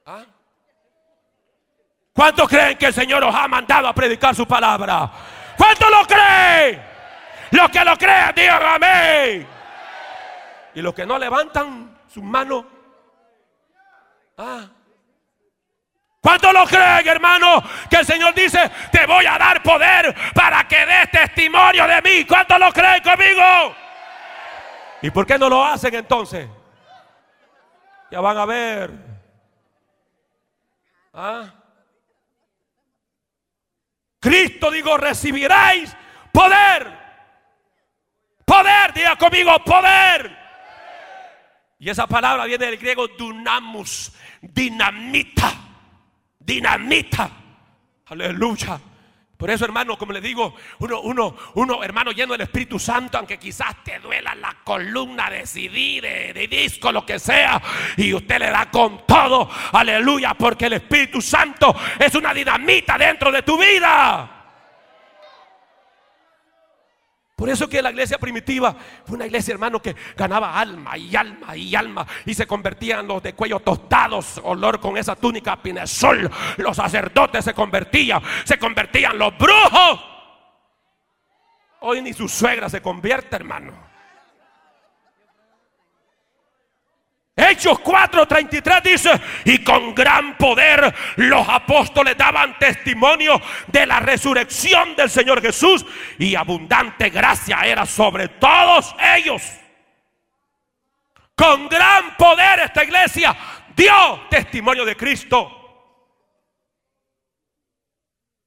[0.05, 0.25] ¿Ah?
[2.13, 5.13] ¿Cuántos creen que el Señor os ha mandado a predicar su palabra?
[5.57, 6.83] ¿Cuántos lo creen?
[7.53, 9.47] Los que lo crean, digan amén.
[10.75, 12.65] Y los que no levantan sus manos
[14.43, 14.67] Ah.
[16.23, 17.63] ¿Cuántos lo creen, hermano?
[17.91, 22.25] Que el Señor dice, te voy a dar poder para que des testimonio de mí.
[22.25, 23.77] ¿Cuántos lo creen conmigo?
[25.03, 26.49] ¿Y por qué no lo hacen entonces?
[28.11, 28.91] Ya van a ver.
[31.13, 31.45] ¿Ah?
[34.21, 35.95] Cristo digo, recibiréis
[36.33, 36.99] poder.
[38.47, 40.40] Poder, diga conmigo, poder.
[41.81, 44.13] Y esa palabra viene del griego dunamus,
[44.43, 45.51] dinamita,
[46.39, 47.31] dinamita.
[48.05, 48.79] Aleluya.
[49.35, 53.39] Por eso, hermano, como le digo, uno, uno, uno, hermano, lleno del Espíritu Santo, aunque
[53.39, 57.63] quizás te duela la columna de CD, de, de disco, lo que sea,
[57.97, 63.33] y usted le da con todo, aleluya, porque el Espíritu Santo es una dinamita dentro
[63.33, 64.40] de tu vida.
[67.41, 68.77] Por eso que la iglesia primitiva
[69.07, 73.23] fue una iglesia, hermano, que ganaba alma y alma y alma y se convertían los
[73.23, 76.31] de cuello tostados, olor con esa túnica pinesol.
[76.59, 80.01] Los sacerdotes se convertían, se convertían los brujos.
[81.81, 83.90] Hoy ni su suegra se convierte, hermano.
[87.41, 95.09] Hechos 4:33 dice, y con gran poder los apóstoles daban testimonio de la resurrección del
[95.09, 95.87] Señor Jesús
[96.19, 99.43] y abundante gracia era sobre todos ellos.
[101.35, 103.35] Con gran poder esta iglesia
[103.75, 105.57] dio testimonio de Cristo.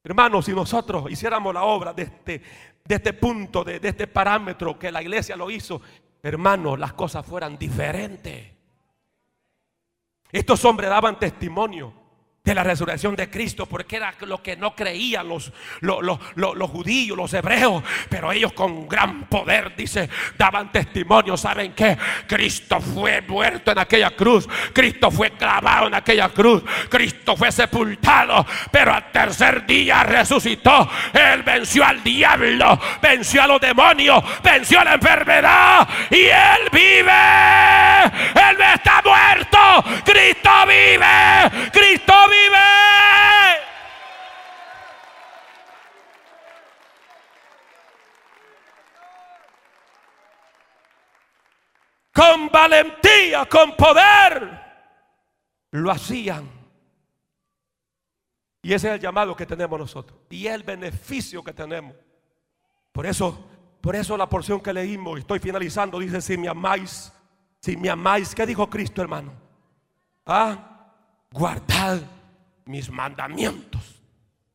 [0.04, 2.42] Hermanos, si nosotros hiciéramos la obra de este,
[2.86, 5.80] este punto, de, de este parámetro que la iglesia lo hizo,
[6.22, 8.53] hermanos, las cosas fueran diferentes.
[10.34, 11.92] Estos hombres daban testimonio
[12.44, 17.32] de la resurrección de Cristo, porque era lo que no creían los, los, judíos, los
[17.32, 23.78] hebreos, pero ellos con gran poder, dice, daban testimonio, ¿saben que Cristo fue muerto en
[23.78, 30.02] aquella cruz, Cristo fue clavado en aquella cruz, Cristo fue sepultado, pero al tercer día
[30.02, 35.88] resucitó, Él venció al diablo, venció a los demonios, venció a la enfermedad.
[36.10, 42.33] Y Él vive, Él no está muerto, Cristo vive, Cristo vive
[52.14, 54.60] Con valentía, con poder,
[55.72, 56.48] lo hacían.
[58.62, 60.20] Y ese es el llamado que tenemos nosotros.
[60.30, 61.96] Y el beneficio que tenemos.
[62.92, 63.44] Por eso,
[63.80, 67.12] por eso la porción que leímos, y estoy finalizando, dice, si me amáis,
[67.60, 69.32] si me amáis, ¿qué dijo Cristo, hermano?
[70.24, 70.94] Ah,
[71.32, 72.00] guardad
[72.66, 74.02] mis mandamientos.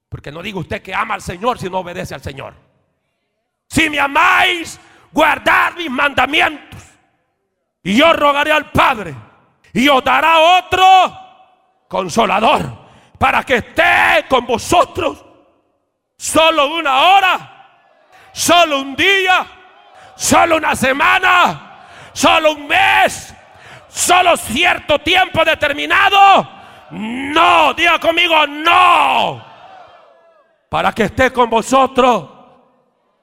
[0.08, 2.54] Porque no diga usted que ama al Señor si no obedece al Señor.
[3.68, 4.80] Si me amáis,
[5.12, 6.82] guardad mis mandamientos.
[7.84, 9.16] Y yo rogaré al Padre
[9.74, 10.86] y os dará otro
[11.88, 15.24] consolador para que esté con vosotros
[16.18, 17.68] solo una hora,
[18.34, 19.46] solo un día,
[20.16, 23.34] solo una semana, solo un mes,
[23.88, 26.59] solo cierto tiempo determinado
[26.92, 29.46] no, diga conmigo, no.
[30.70, 32.30] Para que esté con vosotros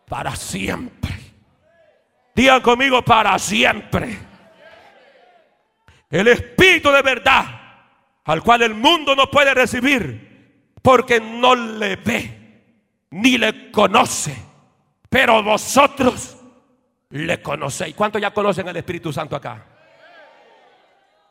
[0.08, 1.14] para siempre.
[2.34, 4.18] Digan conmigo para siempre.
[6.10, 7.44] El Espíritu de verdad,
[8.24, 12.36] al cual el mundo no puede recibir, porque no le ve
[13.10, 14.36] ni le conoce.
[15.08, 16.36] Pero vosotros
[17.10, 17.94] le conocéis.
[17.94, 19.64] ¿Cuántos ya conocen al Espíritu Santo acá?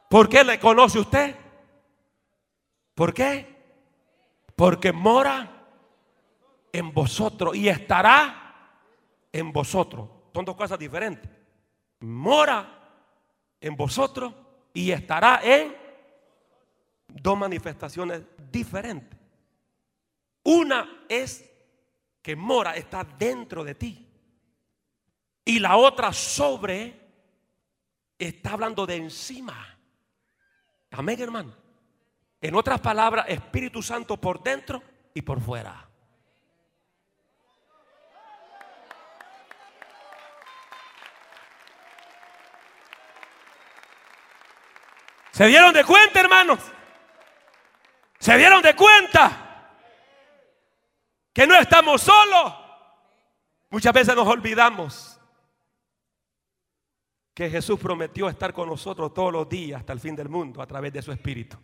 [0.09, 1.35] ¿Por qué le conoce usted?
[2.95, 3.53] ¿Por qué?
[4.55, 5.67] Porque mora
[6.71, 8.71] en vosotros y estará
[9.31, 10.09] en vosotros.
[10.33, 11.29] Son dos cosas diferentes.
[11.99, 12.75] Mora
[13.59, 14.33] en vosotros
[14.73, 15.75] y estará en
[17.07, 19.19] dos manifestaciones diferentes.
[20.43, 21.49] Una es
[22.21, 24.07] que mora, está dentro de ti.
[25.43, 26.99] Y la otra sobre,
[28.17, 29.77] está hablando de encima.
[30.91, 31.64] Amén, hermano.
[32.41, 34.81] En otras palabras, Espíritu Santo por dentro
[35.13, 35.87] y por fuera.
[45.31, 46.59] ¿Se dieron de cuenta, hermanos?
[48.19, 49.69] ¿Se dieron de cuenta?
[51.33, 52.53] Que no estamos solos.
[53.69, 55.19] Muchas veces nos olvidamos
[57.33, 60.67] que Jesús prometió estar con nosotros todos los días hasta el fin del mundo a
[60.67, 61.57] través de su Espíritu.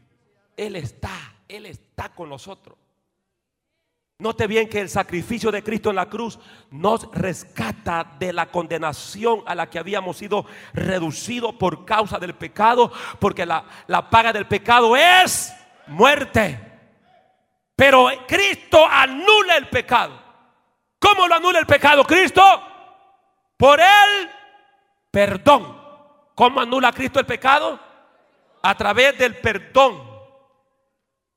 [0.57, 2.77] Él está, Él está con nosotros.
[4.21, 6.37] Note bien que el sacrificio de Cristo en la cruz
[6.69, 12.91] nos rescata de la condenación a la que habíamos sido reducidos por causa del pecado,
[13.19, 15.51] porque la, la paga del pecado es
[15.87, 16.59] muerte.
[17.75, 20.21] Pero Cristo anula el pecado.
[20.99, 22.43] ¿Cómo lo anula el pecado Cristo?
[23.57, 24.29] Por el
[25.09, 25.81] perdón.
[26.35, 27.79] ¿Cómo anula Cristo el pecado?
[28.61, 30.10] A través del perdón.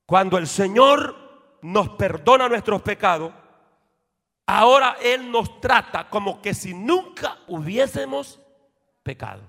[0.05, 1.15] Cuando el Señor
[1.61, 3.33] nos perdona nuestros pecados,
[4.45, 8.39] ahora Él nos trata como que si nunca hubiésemos
[9.01, 9.41] pecado.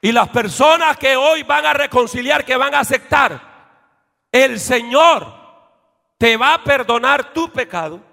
[0.00, 3.42] Y las personas que hoy van a reconciliar, que van a aceptar,
[4.30, 5.34] el Señor
[6.16, 8.07] te va a perdonar tu pecado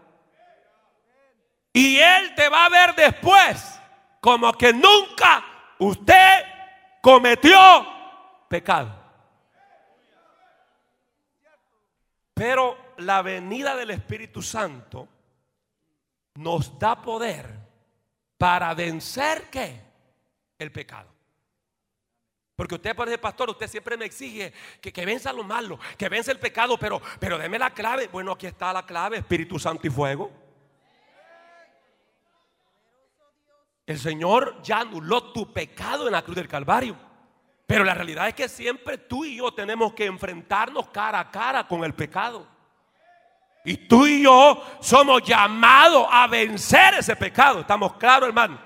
[1.76, 3.82] y Él te va a ver después
[4.22, 5.44] como que nunca
[5.78, 6.46] usted
[7.02, 7.60] cometió
[8.48, 8.96] pecado.
[12.34, 15.10] Pero la venida del Espíritu Santo
[16.36, 17.54] nos da poder
[18.38, 19.82] para vencer qué?
[20.58, 21.10] El pecado.
[22.56, 26.32] Porque usted parece pastor, usted siempre me exige que, que venza lo malo, que vence
[26.32, 28.08] el pecado, pero, pero deme la clave.
[28.08, 30.45] Bueno, aquí está la clave, Espíritu Santo y fuego.
[33.86, 36.96] El Señor ya anuló tu pecado en la cruz del Calvario.
[37.68, 41.68] Pero la realidad es que siempre tú y yo tenemos que enfrentarnos cara a cara
[41.68, 42.48] con el pecado.
[43.64, 47.62] Y tú y yo somos llamados a vencer ese pecado.
[47.62, 48.60] ¿Estamos claros, hermano?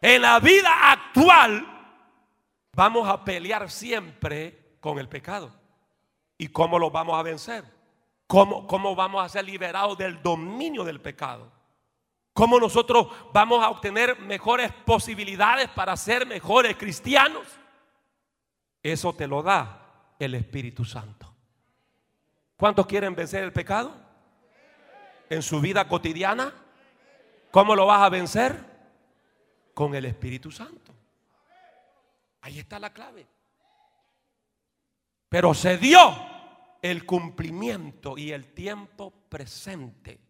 [0.00, 1.66] En la vida actual
[2.72, 5.50] vamos a pelear siempre con el pecado.
[6.38, 7.64] ¿Y cómo lo vamos a vencer?
[8.26, 11.50] ¿Cómo, cómo vamos a ser liberados del dominio del pecado?
[12.34, 17.46] ¿Cómo nosotros vamos a obtener mejores posibilidades para ser mejores cristianos?
[18.82, 21.32] Eso te lo da el Espíritu Santo.
[22.56, 23.94] ¿Cuántos quieren vencer el pecado?
[25.30, 26.52] En su vida cotidiana.
[27.52, 28.58] ¿Cómo lo vas a vencer?
[29.72, 30.92] Con el Espíritu Santo.
[32.40, 33.28] Ahí está la clave.
[35.28, 35.98] Pero se dio
[36.82, 40.23] el cumplimiento y el tiempo presente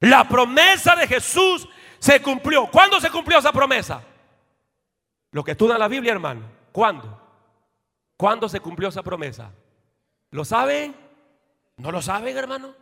[0.00, 1.68] la promesa de Jesús
[1.98, 2.66] se cumplió.
[2.70, 4.02] ¿Cuándo se cumplió esa promesa?
[5.32, 6.42] Lo que estudia la Biblia, hermano.
[6.72, 7.20] ¿Cuándo?
[8.16, 9.52] ¿Cuándo se cumplió esa promesa?
[10.30, 10.94] ¿Lo saben?
[11.76, 12.74] ¿No lo saben, hermano?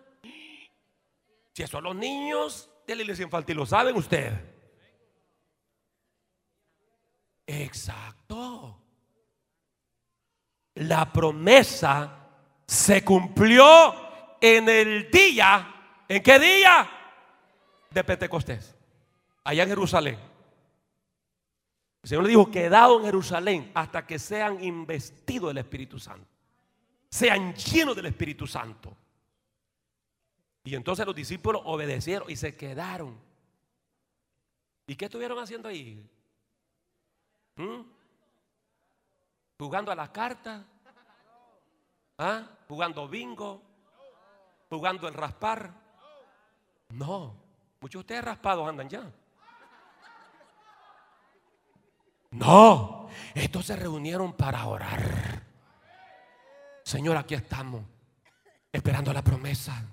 [1.52, 4.38] Si eso los niños de la iglesia infantil lo saben ustedes.
[7.46, 8.82] Exacto.
[10.74, 12.28] La promesa
[12.66, 13.94] se cumplió
[14.40, 16.04] en el día.
[16.08, 16.95] ¿En qué día?
[17.96, 18.76] De Pentecostés,
[19.42, 20.18] allá en Jerusalén.
[22.02, 26.28] El Señor le dijo, quedado en Jerusalén hasta que sean investidos del Espíritu Santo,
[27.08, 28.94] sean llenos del Espíritu Santo.
[30.64, 33.18] Y entonces los discípulos obedecieron y se quedaron.
[34.86, 36.06] ¿Y qué estuvieron haciendo ahí?
[37.56, 37.80] ¿Mm?
[39.58, 40.64] Jugando a las cartas,
[42.18, 42.46] ¿Ah?
[42.68, 43.62] jugando bingo,
[44.68, 45.72] jugando el raspar.
[46.90, 47.45] No,
[47.86, 49.08] Muchos de ustedes raspados andan ya.
[52.32, 55.44] No, estos se reunieron para orar.
[56.82, 57.84] Señor, aquí estamos,
[58.72, 59.88] esperando la promesa.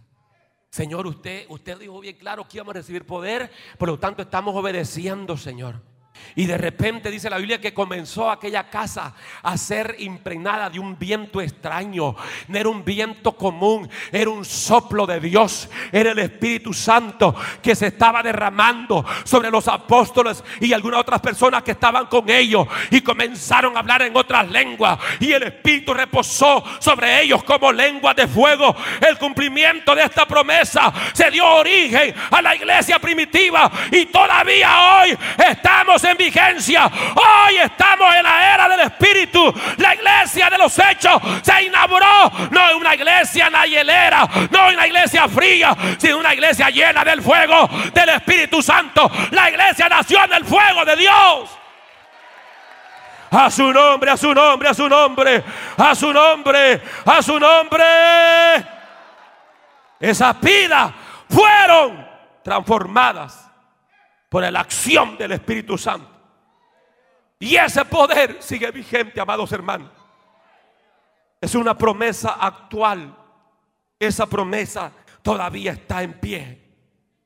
[0.72, 4.56] Señor, usted, usted dijo bien claro que íbamos a recibir poder, por lo tanto estamos
[4.56, 5.80] obedeciendo, Señor.
[6.36, 10.98] Y de repente dice la Biblia que comenzó aquella casa a ser impregnada de un
[10.98, 12.16] viento extraño.
[12.48, 15.70] No era un viento común, era un soplo de Dios.
[15.92, 21.62] Era el Espíritu Santo que se estaba derramando sobre los apóstoles y algunas otras personas
[21.62, 22.68] que estaban con ellos.
[22.90, 24.98] Y comenzaron a hablar en otras lenguas.
[25.20, 28.76] Y el Espíritu reposó sobre ellos como lengua de fuego.
[29.08, 33.72] El cumplimiento de esta promesa se dio origen a la iglesia primitiva.
[33.92, 36.86] Y todavía hoy estamos en vigencia.
[36.86, 39.54] Hoy estamos en la era del Espíritu.
[39.78, 42.32] La iglesia de los hechos se inauguró.
[42.52, 47.22] No es una iglesia nayelera, no es una iglesia fría, sino una iglesia llena del
[47.22, 49.10] fuego del Espíritu Santo.
[49.32, 51.50] La iglesia nació en el fuego de Dios.
[53.32, 55.44] A su nombre, a su nombre, a su nombre,
[55.78, 57.84] a su nombre, a su nombre.
[60.00, 60.92] Esas vidas
[61.30, 62.08] fueron
[62.44, 63.53] transformadas
[64.34, 66.10] por la acción del Espíritu Santo.
[67.38, 69.92] Y ese poder sigue vigente, amados hermanos.
[71.40, 73.16] Es una promesa actual.
[74.00, 76.60] Esa promesa todavía está en pie.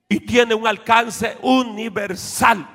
[0.10, 2.68] Y tiene un alcance universal.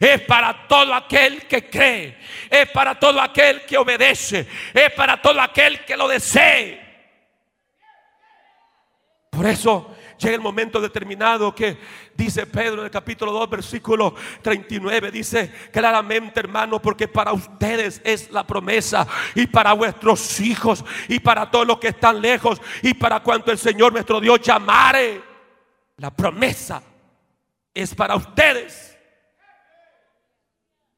[0.00, 2.18] Es para todo aquel que cree.
[2.48, 4.48] Es para todo aquel que obedece.
[4.72, 6.80] Es para todo aquel que lo desee.
[9.28, 11.78] Por eso llega el momento determinado que
[12.14, 18.30] dice Pedro en el capítulo 2, versículo 39, dice claramente hermano, porque para ustedes es
[18.30, 23.20] la promesa y para vuestros hijos y para todos los que están lejos y para
[23.20, 25.22] cuanto el Señor nuestro Dios llamare.
[25.96, 26.82] La promesa
[27.72, 28.96] es para ustedes.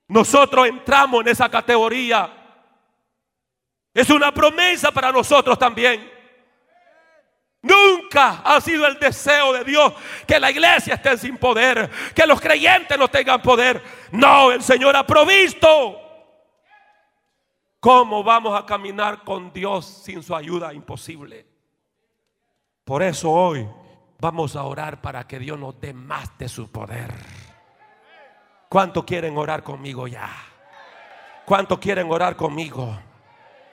[0.09, 2.33] Nosotros entramos en esa categoría.
[3.93, 6.18] Es una promesa para nosotros también.
[7.69, 9.93] Nunca ha sido el deseo de Dios
[10.27, 13.83] que la iglesia esté sin poder, que los creyentes no tengan poder.
[14.13, 16.01] No, el Señor ha provisto.
[17.81, 20.73] ¿Cómo vamos a caminar con Dios sin su ayuda?
[20.73, 21.47] Imposible.
[22.85, 23.69] Por eso hoy
[24.19, 27.13] vamos a orar para que Dios nos dé más de su poder.
[28.69, 30.31] ¿Cuánto quieren orar conmigo ya?
[31.45, 32.99] ¿Cuánto quieren orar conmigo?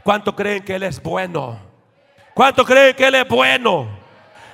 [0.04, 1.75] ¿Cuánto creen que Él es bueno?
[2.36, 3.88] ¿Cuánto creen que Él es bueno?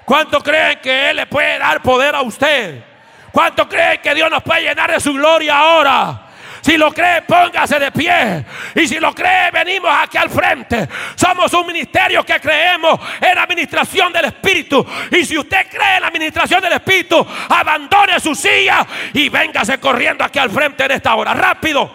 [0.06, 2.84] ¿Cuánto creen que Él le puede dar poder a usted?
[3.32, 6.28] ¿Cuánto creen que Dios nos puede llenar de su gloria ahora?
[6.62, 8.46] Si lo cree, póngase de pie.
[8.76, 10.88] Y si lo cree, venimos aquí al frente.
[11.16, 14.86] Somos un ministerio que creemos en la administración del Espíritu.
[15.10, 20.24] Y si usted cree en la administración del Espíritu, abandone su silla y véngase corriendo
[20.24, 21.34] aquí al frente en esta hora.
[21.34, 21.92] Rápido,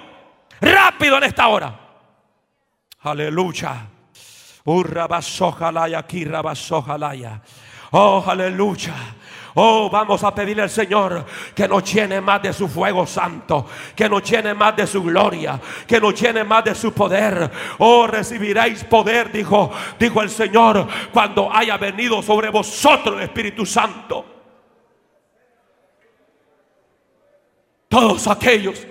[0.61, 1.73] rápido en esta hora.
[3.03, 3.96] Aleluya.
[7.93, 8.95] Oh, aleluya.
[9.55, 14.07] Oh, vamos a pedirle al Señor que nos llene más de su fuego santo, que
[14.07, 17.51] nos llene más de su gloria, que nos llene más de su poder.
[17.79, 24.27] Oh, recibiréis poder, dijo, dijo el Señor, cuando haya venido sobre vosotros el Espíritu Santo.
[27.89, 28.87] Todos aquellos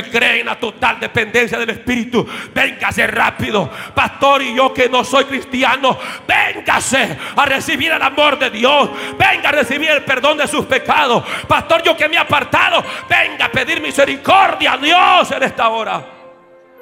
[0.00, 3.70] que creen en la total dependencia del Espíritu, véngase rápido.
[3.94, 8.90] Pastor y yo que no soy cristiano, véngase a recibir el amor de Dios.
[9.18, 11.24] Venga a recibir el perdón de sus pecados.
[11.46, 16.04] Pastor, yo que me he apartado, venga a pedir misericordia a Dios en esta hora.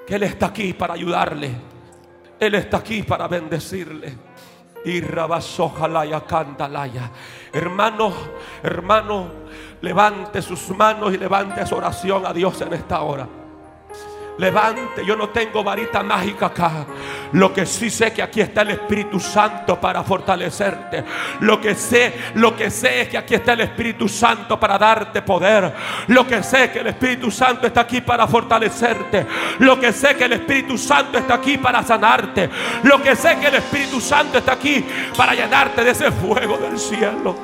[0.06, 1.50] Que Él está aquí para ayudarle.
[2.38, 4.14] Él está aquí para bendecirle.
[4.84, 7.10] Y rabasojalaya candalaya.
[7.52, 8.12] Hermano,
[8.62, 9.26] hermano,
[9.80, 13.39] levante sus manos y levante su oración a Dios en esta hora.
[14.40, 16.86] Levante, yo no tengo varita mágica acá.
[17.32, 21.04] Lo que sí sé que aquí está el Espíritu Santo para fortalecerte.
[21.40, 25.20] Lo que sé, lo que sé es que aquí está el Espíritu Santo para darte
[25.20, 25.74] poder.
[26.06, 29.26] Lo que sé es que el Espíritu Santo está aquí para fortalecerte.
[29.58, 32.48] Lo que sé es que el Espíritu Santo está aquí para sanarte.
[32.84, 34.82] Lo que sé es que el Espíritu Santo está aquí
[35.18, 37.36] para llenarte de ese fuego del cielo.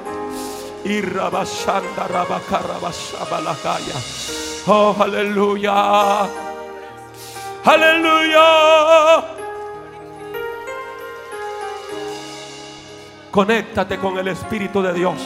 [0.82, 3.55] Y rabashanda rabacarabashaba la
[4.66, 6.55] Oh, aleluya.
[7.66, 9.24] Aleluya.
[13.32, 15.16] Conéctate con el Espíritu de Dios.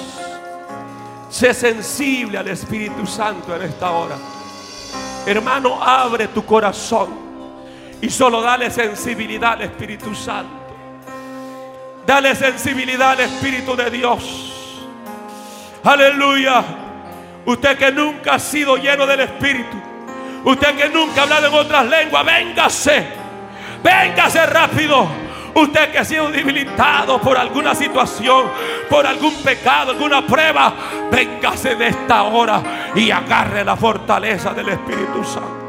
[1.28, 4.16] Sé sensible al Espíritu Santo en esta hora.
[5.26, 7.10] Hermano, abre tu corazón
[8.00, 10.60] y solo dale sensibilidad al Espíritu Santo.
[12.06, 14.80] Dale sensibilidad al Espíritu de Dios.
[15.84, 16.64] Aleluya.
[17.44, 19.89] Usted que nunca ha sido lleno del Espíritu.
[20.44, 23.06] Usted que nunca ha hablado en otras lenguas, véngase.
[23.82, 25.06] Véngase rápido.
[25.54, 28.46] Usted que ha sido debilitado por alguna situación,
[28.88, 30.72] por algún pecado, alguna prueba,
[31.10, 32.62] véngase de esta hora
[32.94, 35.60] y agarre la fortaleza del Espíritu Santo.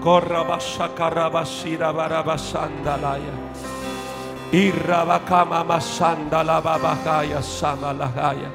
[0.00, 3.34] Corra bashakarabashira barabasandalaya.
[4.52, 8.52] Irrabakama masandala babakaya samalagaya.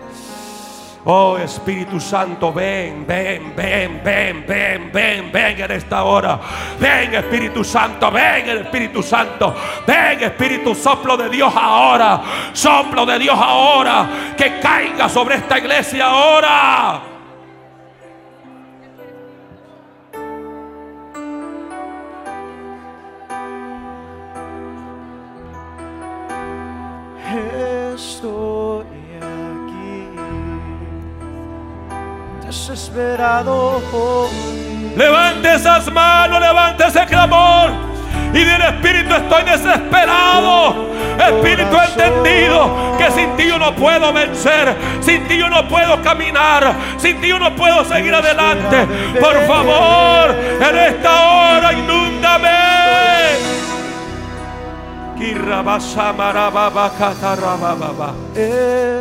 [1.04, 6.40] Oh Espíritu Santo, ven, ven, ven, ven, ven, ven, ven en esta hora.
[6.80, 9.56] Ven Espíritu Santo, ven Espíritu Santo.
[9.88, 12.22] Ven Espíritu soplo de Dios ahora.
[12.54, 14.34] Soplo de Dios ahora.
[14.38, 17.02] Que caiga sobre esta iglesia ahora.
[27.96, 28.51] Estoy
[32.52, 33.82] desesperado.
[34.98, 37.72] Levante esas manos, levante ese clamor.
[38.34, 40.92] Y del Espíritu estoy desesperado.
[41.18, 44.76] Espíritu entendido que sin ti yo no puedo vencer.
[45.00, 46.74] Sin ti yo no puedo caminar.
[46.98, 48.86] Sin ti yo no puedo seguir adelante.
[49.20, 50.36] Por favor,
[50.70, 52.81] en esta hora inúndame.
[55.22, 58.10] Kirrabasamarababakatarababa.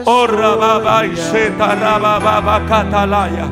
[0.05, 3.47] Oh, rababa y setarababa catalaya.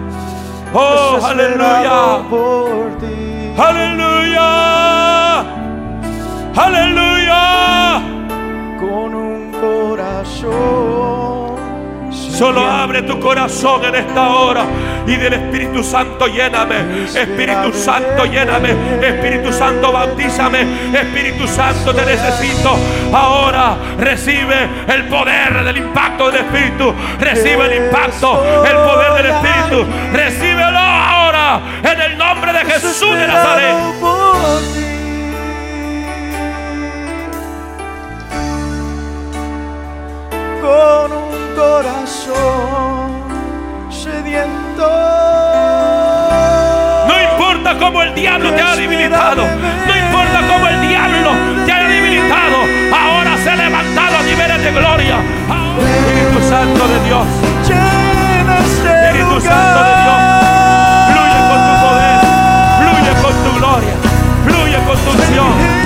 [0.74, 2.18] Oh, aleluya.
[2.28, 3.54] por ti.
[3.56, 5.40] Aleluya.
[6.54, 8.02] Aleluya.
[8.78, 11.37] Con un corazón.
[12.38, 14.64] Solo abre tu corazón en esta hora
[15.08, 17.02] y del Espíritu Santo lléname.
[17.12, 18.76] Espíritu Santo lléname.
[19.02, 20.60] Espíritu Santo bautízame.
[20.94, 22.76] Espíritu Santo te necesito.
[23.12, 26.94] Ahora recibe el poder del impacto del Espíritu.
[27.18, 29.86] Recibe el impacto, el poder del Espíritu.
[30.12, 33.74] Recíbelo ahora en el nombre de Jesús de Nazaret.
[40.62, 41.27] Con
[41.58, 43.10] corazón
[43.90, 44.86] sediento.
[47.08, 51.30] No importa cómo el diablo te ha debilitado, no importa cómo el diablo
[51.66, 52.58] te ha debilitado,
[52.94, 55.16] ahora se ha levantado a niveles de gloria.
[55.78, 57.26] Espíritu Santo de Dios,
[57.62, 60.20] Espíritu Santo de Dios,
[61.10, 62.18] fluye con tu poder,
[62.80, 63.94] fluye con tu gloria,
[64.46, 65.77] fluye con tu unción.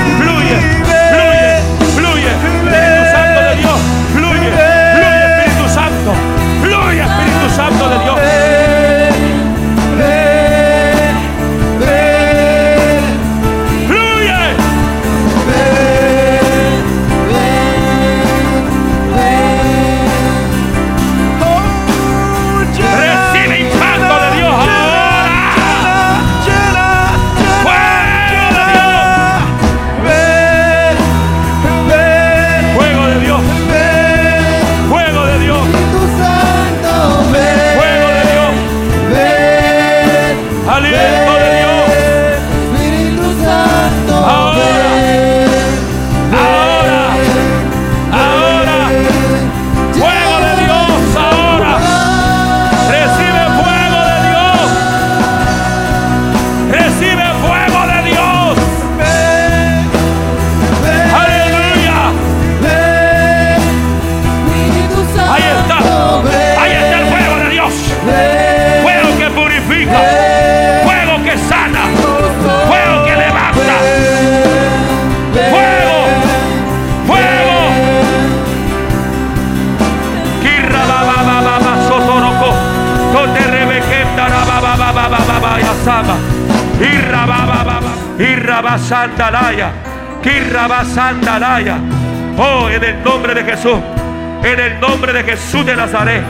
[93.64, 96.24] En el nombre de Jesús de Nazaret.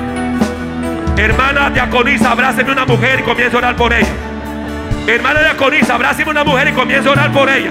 [1.17, 4.13] Hermana diaconisa, abráceme una mujer y comienza a orar por ella.
[5.07, 7.71] Hermana diaconisa, abráceme una mujer y comienza a orar por ella.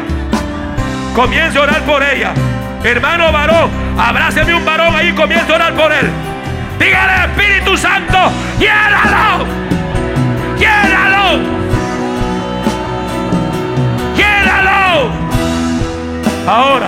[1.14, 2.34] Comienza a orar por ella.
[2.84, 6.10] Hermano varón, abráceme un varón ahí y comienza a orar por él.
[6.80, 8.18] Dígale Espíritu Santo,
[8.58, 9.46] llénalo.
[10.58, 11.40] Llénalo.
[14.16, 15.12] Llénalo.
[16.48, 16.88] Ahora.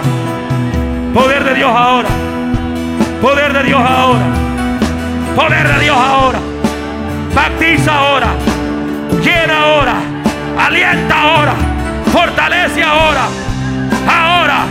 [1.13, 2.09] Poder de Dios ahora.
[3.24, 4.26] Poder de Dios ahora.
[5.34, 6.39] Poder de Dios ahora.
[7.34, 8.28] Baptiza ahora.
[9.24, 9.93] Llena ahora.
[10.59, 11.53] Alienta ahora.
[12.11, 13.28] Fortalece ahora.
[14.05, 14.65] Ahora.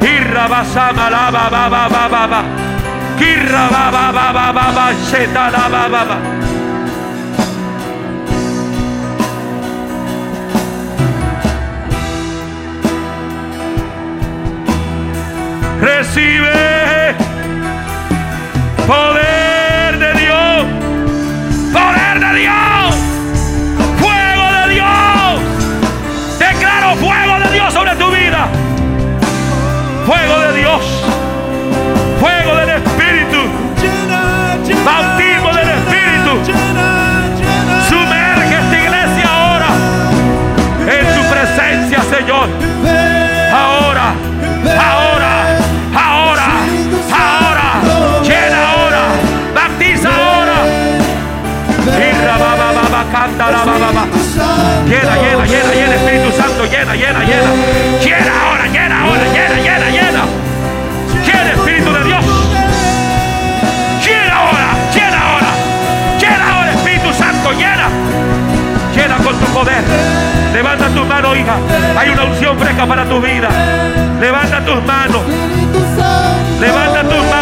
[0.00, 2.42] Irra basama la ba ba ba ba ba ba.
[3.18, 6.18] Kirra ba ba ba ba ba ba.
[15.82, 16.81] Recibe
[18.92, 20.64] poder de Dios.
[21.72, 22.94] Poder de Dios.
[24.02, 25.32] Fuego de Dios.
[26.38, 28.48] Declaro fuego de Dios sobre tu vida.
[30.06, 30.82] Fuego de Dios.
[32.20, 33.40] Fuego del Espíritu.
[34.84, 36.32] Bautismo del Espíritu.
[37.88, 39.70] Sumerge esta iglesia ahora
[40.96, 42.71] en tu presencia, Señor.
[53.42, 57.50] Llena, llena, llena, llena, Espíritu Santo, llena, llena, llena.
[58.00, 60.24] Llena ahora, llena ahora, llena, llena, llena.
[61.26, 62.24] Llena, Espíritu de Dios.
[64.04, 65.48] Llena ahora, llena ahora.
[66.20, 67.88] Llena ahora, Espíritu Santo, llena.
[68.94, 69.82] Llena con tu poder.
[70.52, 71.56] Levanta tu mano, hija.
[71.98, 73.48] Hay una unción fresca para tu vida.
[74.20, 75.22] Levanta tus manos.
[76.60, 77.41] Levanta tus manos.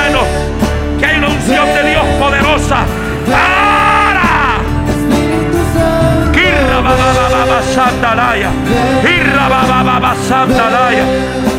[9.04, 11.49] Irra ba ba ba ba sandalaya.